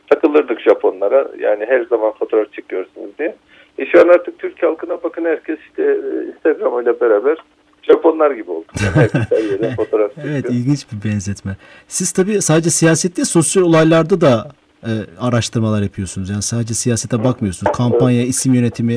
Takılırdık 0.08 0.62
Japonlara. 0.62 1.28
Yani 1.40 1.66
her 1.66 1.84
zaman 1.84 2.12
fotoğraf 2.12 2.54
çekiyorsunuz 2.54 3.10
diye. 3.20 3.36
E 3.78 3.86
şu 3.86 4.02
an 4.02 4.08
artık 4.08 4.40
Türk 4.40 4.64
halkına 4.64 5.04
bakın 5.04 5.26
herkes 5.26 5.60
işte 5.70 5.84
e, 5.84 6.28
Instagram 6.28 6.82
ile 6.82 7.02
beraber 7.02 7.38
Japonlar 7.84 8.32
gibi 8.32 8.52
oldu. 8.52 8.66
Yani 8.84 9.10
her 9.30 9.76
fotoğraf 9.76 10.16
çekiyor. 10.16 10.34
Evet 10.34 10.46
ilginç 10.50 10.86
bir 10.92 11.10
benzetme. 11.10 11.58
Siz 11.88 12.12
tabii 12.12 12.42
sadece 12.42 12.70
siyaset 12.70 13.18
değil 13.18 13.26
sosyal 13.26 13.64
olaylarda 13.64 14.22
da 14.22 14.52
e, 14.84 14.92
araştırmalar 15.20 15.82
yapıyorsunuz. 15.82 16.30
Yani 16.30 16.42
sadece 16.42 16.74
siyasete 16.74 17.24
bakmıyorsunuz. 17.24 17.72
Kampanya, 17.74 18.24
isim 18.24 18.54
yönetimi, 18.54 18.94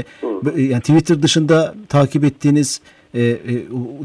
e, 0.57 0.61
yani 0.62 0.81
Twitter 0.81 1.23
dışında 1.23 1.75
takip 1.88 2.25
ettiğiniz, 2.25 2.81
e, 3.14 3.21
e, 3.23 3.38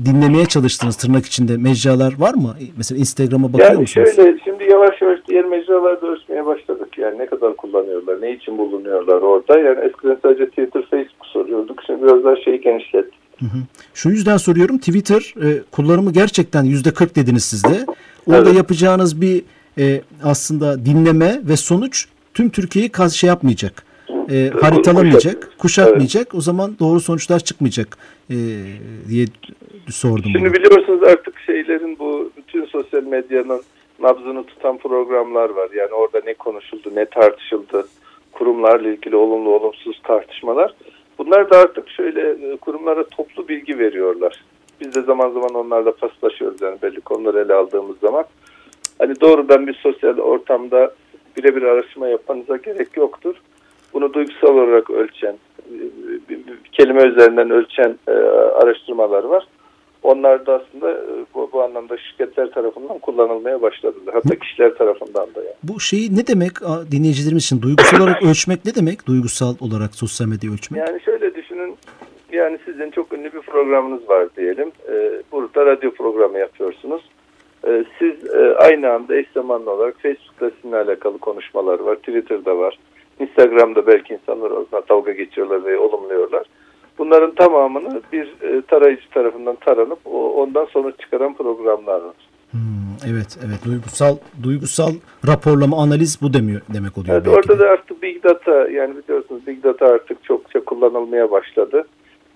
dinlemeye 0.06 0.46
çalıştığınız 0.46 0.96
tırnak 0.96 1.26
içinde 1.26 1.58
mecralar 1.58 2.14
var 2.20 2.34
mı? 2.34 2.56
Mesela 2.78 3.00
Instagram'a 3.00 3.54
bakıyor 3.54 3.70
Yani 3.70 3.82
musunuz? 3.82 4.10
şöyle 4.16 4.40
şimdi 4.44 4.64
yavaş 4.64 5.02
yavaş 5.02 5.20
diğer 5.30 5.46
mecralarda 5.46 6.08
ölçmeye 6.08 6.46
başladık. 6.46 6.98
Yani 6.98 7.20
ne 7.20 7.26
kadar 7.26 7.56
kullanıyorlar, 7.56 8.22
ne 8.22 8.34
için 8.34 8.58
bulunuyorlar 8.58 9.22
orada. 9.22 9.60
Yani 9.60 9.80
eskiden 9.86 10.18
sadece 10.24 10.50
Twitter, 10.50 10.82
Facebook 10.92 11.26
soruyorduk. 11.26 11.80
Şimdi 11.88 12.04
biraz 12.04 12.24
daha 12.24 12.36
şeyi 12.36 12.62
genişlettik. 12.62 13.14
Şu 13.94 14.10
yüzden 14.10 14.38
soruyorum. 14.38 14.78
Twitter 14.78 15.34
e, 15.44 15.62
kullanımı 15.72 16.14
gerçekten 16.14 16.64
yüzde 16.64 16.92
40 16.92 17.16
dediniz 17.16 17.44
siz 17.44 17.64
de. 17.64 17.86
Orada 18.28 18.42
Evet. 18.50 18.56
yapacağınız 18.58 19.22
bir 19.22 19.44
e, 19.80 20.02
aslında 20.24 20.86
dinleme 20.86 21.42
ve 21.50 21.58
sonuç 21.58 22.06
tüm 22.34 22.50
Türkiye'yi 22.50 22.92
kaz 22.92 23.14
şey 23.14 23.28
yapmayacak. 23.28 23.84
E, 24.32 24.50
haritalamayacak, 24.62 25.24
kuşatmayacak. 25.24 25.60
kuşatmayacak. 25.60 26.36
O 26.36 26.42
zaman 26.42 26.76
doğru 26.80 27.00
sonuçlar 27.00 27.40
çıkmayacak 27.40 27.98
e, 28.30 28.36
diye 29.10 29.26
sordum. 29.90 30.32
Şimdi 30.34 30.46
bunu. 30.46 30.54
biliyorsunuz 30.54 31.04
artık 31.04 31.40
şeylerin 31.46 32.00
bu 32.00 32.32
bütün 32.38 32.66
sosyal 32.66 33.04
medyanın 33.04 33.62
nabzını 34.00 34.44
tutan 34.44 34.78
programlar 34.78 35.50
var. 35.50 35.70
Yani 35.74 35.94
orada 35.94 36.22
ne 36.26 36.34
konuşuldu, 36.34 36.92
ne 36.96 37.06
tartışıldı, 37.06 37.88
kurumlarla 38.32 38.90
ilgili 38.90 39.16
olumlu 39.16 39.50
olumsuz 39.50 40.02
tartışmalar. 40.04 40.74
Bunlar 41.18 41.50
da 41.50 41.58
artık 41.58 41.90
şöyle 41.90 42.30
e, 42.30 42.58
kurumlara 42.58 43.04
toplu 43.04 43.48
bilgi 43.48 43.80
veriyorlar. 43.80 44.44
Biz 44.82 44.96
de 44.96 45.02
zaman 45.02 45.30
zaman 45.30 45.54
onlarla 45.54 45.92
paslaşıyoruz 45.92 46.62
yani 46.62 46.78
belli 46.82 47.02
konuları 47.02 47.40
ele 47.40 47.54
aldığımız 47.54 48.00
zaman. 48.00 48.26
Hani 49.00 49.22
doğrudan 49.22 49.68
bir 49.68 49.74
sosyal 49.74 50.18
ortamda 50.18 50.94
birebir 51.38 51.62
araştırma 51.62 52.08
yapmanıza 52.08 52.58
gerek 52.58 52.98
yoktur. 52.98 53.36
Bunu 53.94 54.14
duygusal 54.14 54.48
olarak 54.48 54.90
ölçen, 54.90 55.36
kelime 56.72 57.04
üzerinden 57.04 57.50
ölçen 57.50 57.98
e, 58.08 58.12
araştırmalar 58.62 59.24
var. 59.24 59.48
Onlar 60.04 60.46
da 60.46 60.54
aslında 60.62 60.92
e, 60.92 61.26
bu, 61.36 61.50
bu 61.54 61.64
anlamda 61.64 61.98
şirketler 61.98 62.52
tarafından 62.52 63.00
kullanılmaya 63.00 63.62
başladı. 63.62 63.96
Hatta 64.14 64.36
kişiler 64.36 64.76
tarafından 64.76 65.28
da 65.36 65.40
yani. 65.40 65.56
Bu 65.64 65.80
şeyi 65.80 66.16
ne 66.16 66.28
demek 66.28 66.52
dinleyicilerimiz 66.92 67.44
için 67.44 67.62
duygusal 67.62 68.02
olarak 68.02 68.24
ölçmek 68.24 68.66
ne 68.66 68.76
demek? 68.76 69.08
Duygusal 69.08 69.56
olarak 69.60 69.96
sosyal 69.96 70.28
medya 70.28 70.52
ölçmek. 70.52 70.88
Yani 70.88 71.02
şöyle 71.02 71.36
düşünün, 71.36 71.76
yani 72.32 72.58
sizin 72.66 72.92
çok 72.92 73.14
ünlü 73.14 73.34
bir 73.34 73.42
programınız 73.42 74.10
var 74.10 74.28
diyelim. 74.38 74.72
Ee, 74.90 75.22
burada 75.32 75.66
radyo 75.66 75.92
programı 75.92 76.38
yapıyorsunuz. 76.40 77.02
Ee, 77.68 77.86
siz 78.00 78.26
e, 78.36 78.56
aynı 78.56 78.92
anda 78.92 79.16
eş 79.16 79.28
zamanlı 79.34 79.72
olarak 79.72 79.96
Facebook'ta 80.02 80.52
sizinle 80.56 80.78
alakalı 80.78 81.18
konuşmalar 81.18 81.80
var, 81.80 81.96
Twitter'da 81.96 82.58
var. 82.58 82.80
Instagram'da 83.20 83.88
belki 83.88 84.14
insanlar 84.14 84.52
orada 84.52 84.82
dalga 84.90 85.12
geçiyorlar 85.12 85.66
ve 85.66 85.78
olumluyorlar. 85.78 86.46
Bunların 86.98 87.36
tamamını 87.36 88.02
bir 88.14 88.28
e, 88.42 88.62
tarayıcı 88.62 89.10
tarafından 89.10 89.56
taranıp 89.56 90.00
o, 90.06 90.34
ondan 90.34 90.66
sonuç 90.66 91.00
çıkaran 91.00 91.34
programlar 91.34 92.02
var. 92.02 92.16
Hmm, 92.52 93.12
evet, 93.12 93.38
evet. 93.48 93.66
Duygusal 93.66 94.18
duygusal 94.44 94.92
raporlama, 95.28 95.84
analiz 95.84 96.20
bu 96.22 96.34
demiyor 96.34 96.62
demek 96.74 96.98
oluyor. 96.98 97.16
Evet, 97.16 97.28
orada 97.28 97.60
de. 97.60 97.60
da 97.60 97.70
artık 97.70 98.02
Big 98.02 98.24
Data 98.24 98.70
yani 98.70 98.96
biliyorsunuz 98.98 99.48
Big 99.48 99.64
Data 99.64 99.86
artık 99.86 100.24
çokça 100.24 100.60
kullanılmaya 100.60 101.32
başladı. 101.32 101.84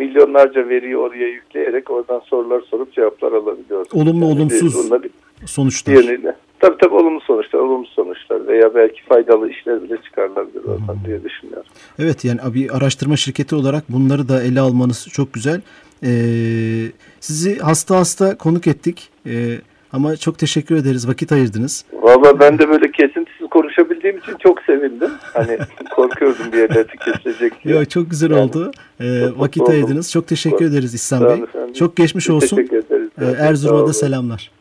Milyonlarca 0.06 0.70
veriyi 0.70 0.98
oraya 0.98 1.28
yükleyerek 1.28 1.92
oradan 1.92 2.20
sorular 2.26 2.62
sorup 2.62 2.94
cevaplar 2.94 3.32
alabiliyoruz. 3.32 3.88
Olumlu, 3.94 4.26
Yani 4.26 4.34
olumsuz 4.36 4.92
bir- 5.04 5.10
sonuçlar. 5.48 5.96
diğerine. 6.04 6.36
Tabii 6.60 6.78
tabii 6.82 6.96
olumlu 6.96 7.22
sonuçlar, 7.22 7.60
olumsuz 7.60 7.94
sonuçlar 7.96 8.48
veya 8.48 8.76
belki 8.76 9.04
faydalı 9.04 9.50
işler 9.50 9.84
bile 9.84 9.98
çıkarılabilir 10.04 10.64
oradan 10.64 10.98
diye 11.08 11.24
düşünüyorum. 11.24 11.66
Evet 12.00 12.26
yani 12.26 12.40
bir 12.54 12.78
araştırma 12.78 13.16
şirketi 13.16 13.56
olarak 13.56 13.84
bunları 13.90 14.30
da 14.30 14.44
ele 14.44 14.60
almanız 14.60 15.08
çok 15.14 15.34
güzel. 15.34 15.62
Ee, 16.04 16.10
sizi 17.20 17.60
hasta 17.60 17.96
hasta 17.96 18.38
konuk 18.38 18.68
ettik. 18.68 19.10
Ee, 19.26 19.32
ama 19.94 20.16
çok 20.18 20.40
teşekkür 20.40 20.76
ederiz. 20.76 21.08
Vakit 21.08 21.32
ayırdınız. 21.32 21.86
Valla 21.94 22.40
ben 22.40 22.60
de 22.60 22.70
böyle 22.70 22.92
kesintisiz 22.92 23.41
konuşabildiğim 23.52 24.18
için 24.18 24.36
çok 24.40 24.62
sevindim. 24.62 25.12
Hani 25.22 25.58
korkuyordum 25.96 26.52
bir 26.52 26.58
yerlerde 26.58 26.94
kesilecek 27.06 27.64
diye. 27.64 27.76
Yo, 27.76 27.86
çok 27.86 28.10
güzel 28.10 28.32
Yani 28.32 28.42
oldu. 28.42 28.72
Ee, 29.00 29.20
çok 29.28 29.40
vakit 29.40 29.70
ayırdınız. 29.70 30.12
Çok 30.12 30.28
teşekkür 30.28 30.66
Sağ- 30.66 30.66
ederiz 30.66 30.94
İhsan 30.94 31.26
Bey. 31.26 31.44
efendim. 31.44 31.74
Çok 31.74 31.96
geçmiş 31.96 32.30
Biz 32.30 32.36
olsun. 32.36 32.58
Teşekkür 32.58 32.78
ederiz. 32.78 33.10
Ee, 33.22 33.26
Erzurum'a 33.26 33.88
da 33.88 33.94
selamlar. 33.94 34.52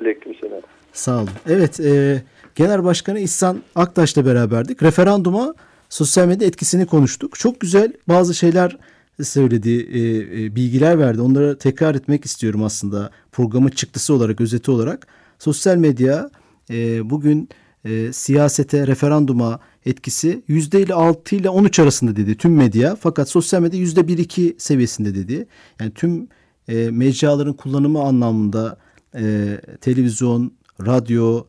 Aleykümselam. 0.00 0.60
Sağ 0.92 1.16
olun. 1.16 1.30
Evet, 1.48 1.80
e, 1.80 2.22
Genel 2.54 2.84
Başkanı 2.84 3.20
İhsan 3.20 3.62
Aktaş'la 3.74 4.26
beraberdik. 4.26 4.82
Referanduma 4.82 5.54
sosyal 5.88 6.26
medya 6.26 6.48
etkisini 6.48 6.86
konuştuk. 6.86 7.38
Çok 7.38 7.60
güzel 7.60 7.92
bazı 8.08 8.34
şeyler 8.34 8.76
söyledi, 9.22 9.70
e, 9.70 10.00
e, 10.44 10.54
bilgiler 10.56 10.98
verdi. 10.98 11.20
Onları 11.20 11.58
tekrar 11.58 11.94
etmek 11.94 12.24
istiyorum 12.24 12.62
aslında 12.62 13.10
programın 13.32 13.68
çıktısı 13.68 14.14
olarak, 14.14 14.40
özeti 14.40 14.70
olarak. 14.70 15.06
Sosyal 15.38 15.76
medya 15.76 16.30
e, 16.70 17.10
bugün 17.10 17.48
e, 17.84 18.12
siyasete, 18.12 18.86
referanduma 18.86 19.60
etkisi 19.86 20.42
yüzde 20.48 20.82
ile 20.82 20.94
6 20.94 21.36
ile 21.36 21.48
13 21.48 21.78
arasında 21.78 22.16
dedi 22.16 22.36
tüm 22.36 22.54
medya. 22.54 22.96
Fakat 23.00 23.28
sosyal 23.28 23.60
medya 23.60 23.80
yüzde 23.80 24.00
1-2 24.00 24.54
seviyesinde 24.58 25.14
dedi. 25.14 25.46
Yani 25.80 25.90
tüm 25.90 26.28
e, 26.68 26.90
mecraların 26.90 27.52
kullanımı 27.52 28.02
anlamında 28.02 28.78
e, 29.14 29.56
televizyon, 29.80 30.52
radyo, 30.86 31.44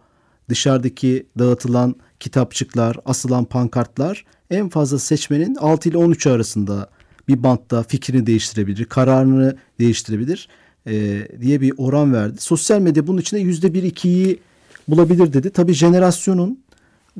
dışarıdaki 0.50 1.26
dağıtılan 1.39 1.96
kitapçıklar, 2.20 2.98
asılan 3.06 3.46
pankartlar 3.46 4.26
en 4.50 4.70
fazla 4.70 5.00
seçmenin 5.00 5.56
6 5.56 5.89
ile 5.89 5.98
13 5.98 6.28
arasında 6.28 6.89
bir 7.28 7.44
bantta 7.44 7.84
fikrini 7.84 8.26
değiştirebilir, 8.26 8.86
kararını 8.86 9.58
değiştirebilir 9.80 10.48
e, 10.88 11.28
diye 11.41 11.62
bir 11.62 11.74
oran 11.78 12.13
verdi. 12.13 12.41
Sosyal 12.41 12.80
medya 12.80 13.08
bunun 13.08 13.22
içinde 13.22 13.41
%1-2'yi 13.41 14.39
bulabilir 14.88 15.34
dedi. 15.34 15.50
Tabii 15.50 15.74
jenerasyonun 15.74 16.63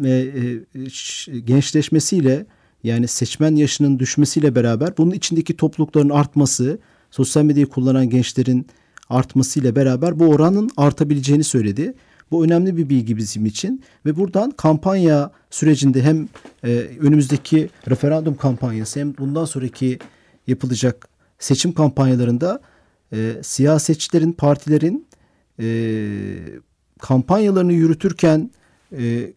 e, 0.04 0.10
e, 0.10 1.39
gençleşmesiyle 1.39 2.45
yani 2.84 3.08
seçmen 3.08 3.56
yaşının 3.56 4.00
düşmesiyle 4.00 4.56
beraber 4.56 4.97
bunun 4.97 5.12
içindeki 5.12 5.58
toplulukların 5.58 6.10
artması, 6.10 6.80
sosyal 7.12 7.43
medyayı 7.43 7.67
kullanan 7.67 8.10
gençlerin 8.10 8.67
artmasıyla 9.10 9.76
beraber 9.76 10.19
bu 10.19 10.26
oranın 10.26 10.69
artabileceğini 10.78 11.43
söyledi. 11.43 11.93
Bu 12.32 12.45
önemli 12.45 12.78
bir 12.78 12.89
bilgi 12.89 13.17
bizim 13.17 13.45
için 13.45 13.84
ve 14.06 14.15
buradan 14.15 14.52
kampanya 14.52 15.32
sürecinde 15.50 16.02
hem 16.02 16.28
e, 16.63 16.69
önümüzdeki 17.00 17.69
referandum 17.89 18.36
kampanyası 18.36 19.00
hem 19.00 19.17
bundan 19.17 19.45
sonraki 19.45 20.00
yapılacak 20.47 21.08
seçim 21.39 21.74
kampanyalarında 21.74 22.62
e, 23.13 23.36
siyasetçilerin, 23.41 24.32
partilerin 24.32 25.06
e, 25.60 25.65
kampanyalarını 27.01 27.73
yürütürken 27.73 28.51
e, 28.97 29.33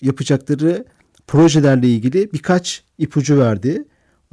yapacakları 0.00 0.84
projelerle 1.26 1.88
ilgili 1.88 2.32
birkaç 2.32 2.82
ipucu 2.98 3.38
verdi. 3.38 3.84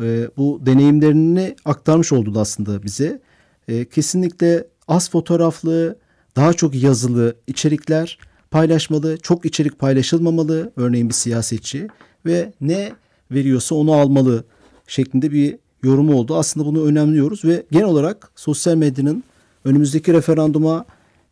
E, 0.01 0.29
bu 0.37 0.61
deneyimlerini 0.65 1.55
aktarmış 1.65 2.11
oldu 2.11 2.39
aslında 2.39 2.83
bize. 2.83 3.21
E, 3.67 3.85
kesinlikle 3.85 4.67
az 4.87 5.09
fotoğraflı, 5.09 5.99
daha 6.35 6.53
çok 6.53 6.83
yazılı 6.83 7.35
içerikler 7.47 8.19
paylaşmalı, 8.51 9.17
çok 9.17 9.45
içerik 9.45 9.79
paylaşılmamalı 9.79 10.71
örneğin 10.75 11.09
bir 11.09 11.13
siyasetçi 11.13 11.87
ve 12.25 12.53
ne 12.61 12.91
veriyorsa 13.31 13.75
onu 13.75 13.93
almalı 13.93 14.43
şeklinde 14.87 15.31
bir 15.31 15.57
yorumu 15.83 16.15
oldu. 16.15 16.37
Aslında 16.37 16.65
bunu 16.65 16.85
önemliyoruz 16.85 17.45
ve 17.45 17.63
genel 17.71 17.85
olarak 17.85 18.31
sosyal 18.35 18.75
medyanın 18.75 19.23
önümüzdeki 19.65 20.13
referanduma 20.13 20.85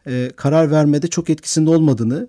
e, 0.09 0.31
karar 0.35 0.71
vermede 0.71 1.07
çok 1.07 1.29
etkisinde 1.29 1.69
olmadığını 1.69 2.27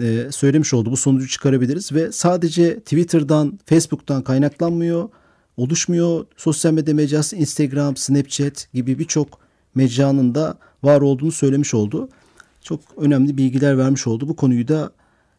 e, 0.00 0.28
söylemiş 0.30 0.74
oldu. 0.74 0.90
Bu 0.90 0.96
sonucu 0.96 1.28
çıkarabiliriz 1.28 1.92
ve 1.92 2.12
sadece 2.12 2.80
Twitter'dan, 2.80 3.58
Facebook'tan 3.66 4.22
kaynaklanmıyor, 4.22 5.08
oluşmuyor. 5.56 6.26
Sosyal 6.36 6.72
medya 6.72 6.94
mecrası 6.94 7.36
Instagram, 7.36 7.96
Snapchat 7.96 8.68
gibi 8.74 8.98
birçok 8.98 9.38
mecranın 9.74 10.34
da 10.34 10.58
var 10.82 11.00
olduğunu 11.00 11.32
söylemiş 11.32 11.74
oldu. 11.74 12.08
Çok 12.62 12.80
önemli 12.96 13.38
bilgiler 13.38 13.78
vermiş 13.78 14.06
oldu. 14.06 14.28
Bu 14.28 14.36
konuyu 14.36 14.68
da 14.68 14.92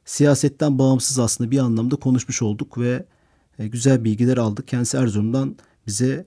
siyasetten 0.06 0.80
bağımsız 0.80 1.20
aslında 1.20 1.52
bir 1.52 1.60
anlamda 1.60 1.96
konuşmuş 1.96 2.42
olduk 2.42 2.78
ve 2.78 3.06
e, 3.60 3.68
güzel 3.68 4.04
bilgiler 4.04 4.38
aldık. 4.38 4.68
Kendisi 4.68 4.98
Erzurum'dan 4.98 5.56
bize 5.88 6.26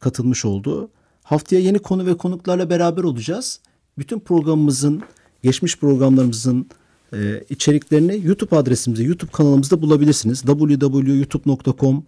katılmış 0.00 0.44
oldu. 0.44 0.90
Haftaya 1.22 1.62
yeni 1.62 1.78
konu 1.78 2.06
ve 2.06 2.16
konuklarla 2.16 2.70
beraber 2.70 3.02
olacağız. 3.02 3.60
Bütün 3.98 4.20
programımızın, 4.20 5.02
geçmiş 5.42 5.78
programlarımızın 5.78 6.66
e, 7.12 7.44
içeriklerini 7.50 8.26
YouTube 8.26 8.56
adresimizde, 8.56 9.04
YouTube 9.04 9.30
kanalımızda 9.30 9.82
bulabilirsiniz. 9.82 10.42
www.youtube.com 10.42 12.04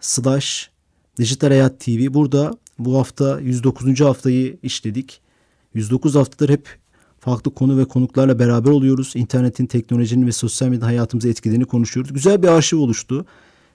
slash 0.00 0.70
Dijital 1.18 1.48
Hayat 1.48 1.80
TV. 1.80 2.14
Burada 2.14 2.58
bu 2.78 2.98
hafta 2.98 3.40
109. 3.40 4.00
haftayı 4.00 4.56
işledik. 4.62 5.20
109 5.74 6.14
haftadır 6.14 6.48
hep 6.48 6.68
farklı 7.20 7.54
konu 7.54 7.78
ve 7.78 7.84
konuklarla 7.84 8.38
beraber 8.38 8.70
oluyoruz. 8.70 9.12
İnternetin, 9.14 9.66
teknolojinin 9.66 10.26
ve 10.26 10.32
sosyal 10.32 10.68
medya 10.68 10.86
hayatımıza 10.86 11.28
etkilerini 11.28 11.64
konuşuyoruz. 11.64 12.12
Güzel 12.12 12.42
bir 12.42 12.48
arşiv 12.48 12.78
oluştu. 12.78 13.26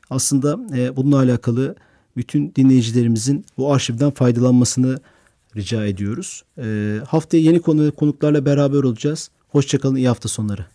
Aslında 0.09 0.59
e, 0.77 0.95
bununla 0.95 1.17
alakalı 1.17 1.75
bütün 2.17 2.53
dinleyicilerimizin 2.55 3.45
bu 3.57 3.73
arşivden 3.73 4.11
faydalanmasını 4.11 4.99
rica 5.55 5.85
ediyoruz. 5.85 6.43
E, 6.57 6.97
haftaya 7.07 7.43
yeni 7.43 7.61
konu 7.61 7.91
konuklarla 7.91 8.45
beraber 8.45 8.83
olacağız. 8.83 9.31
Hoşçakalın, 9.47 9.95
iyi 9.95 10.07
hafta 10.07 10.29
sonları. 10.29 10.65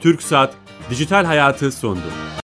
Türk 0.00 0.22
Saat 0.22 0.54
Dijital 0.90 1.24
Hayatı 1.24 1.72
sondu. 1.72 2.24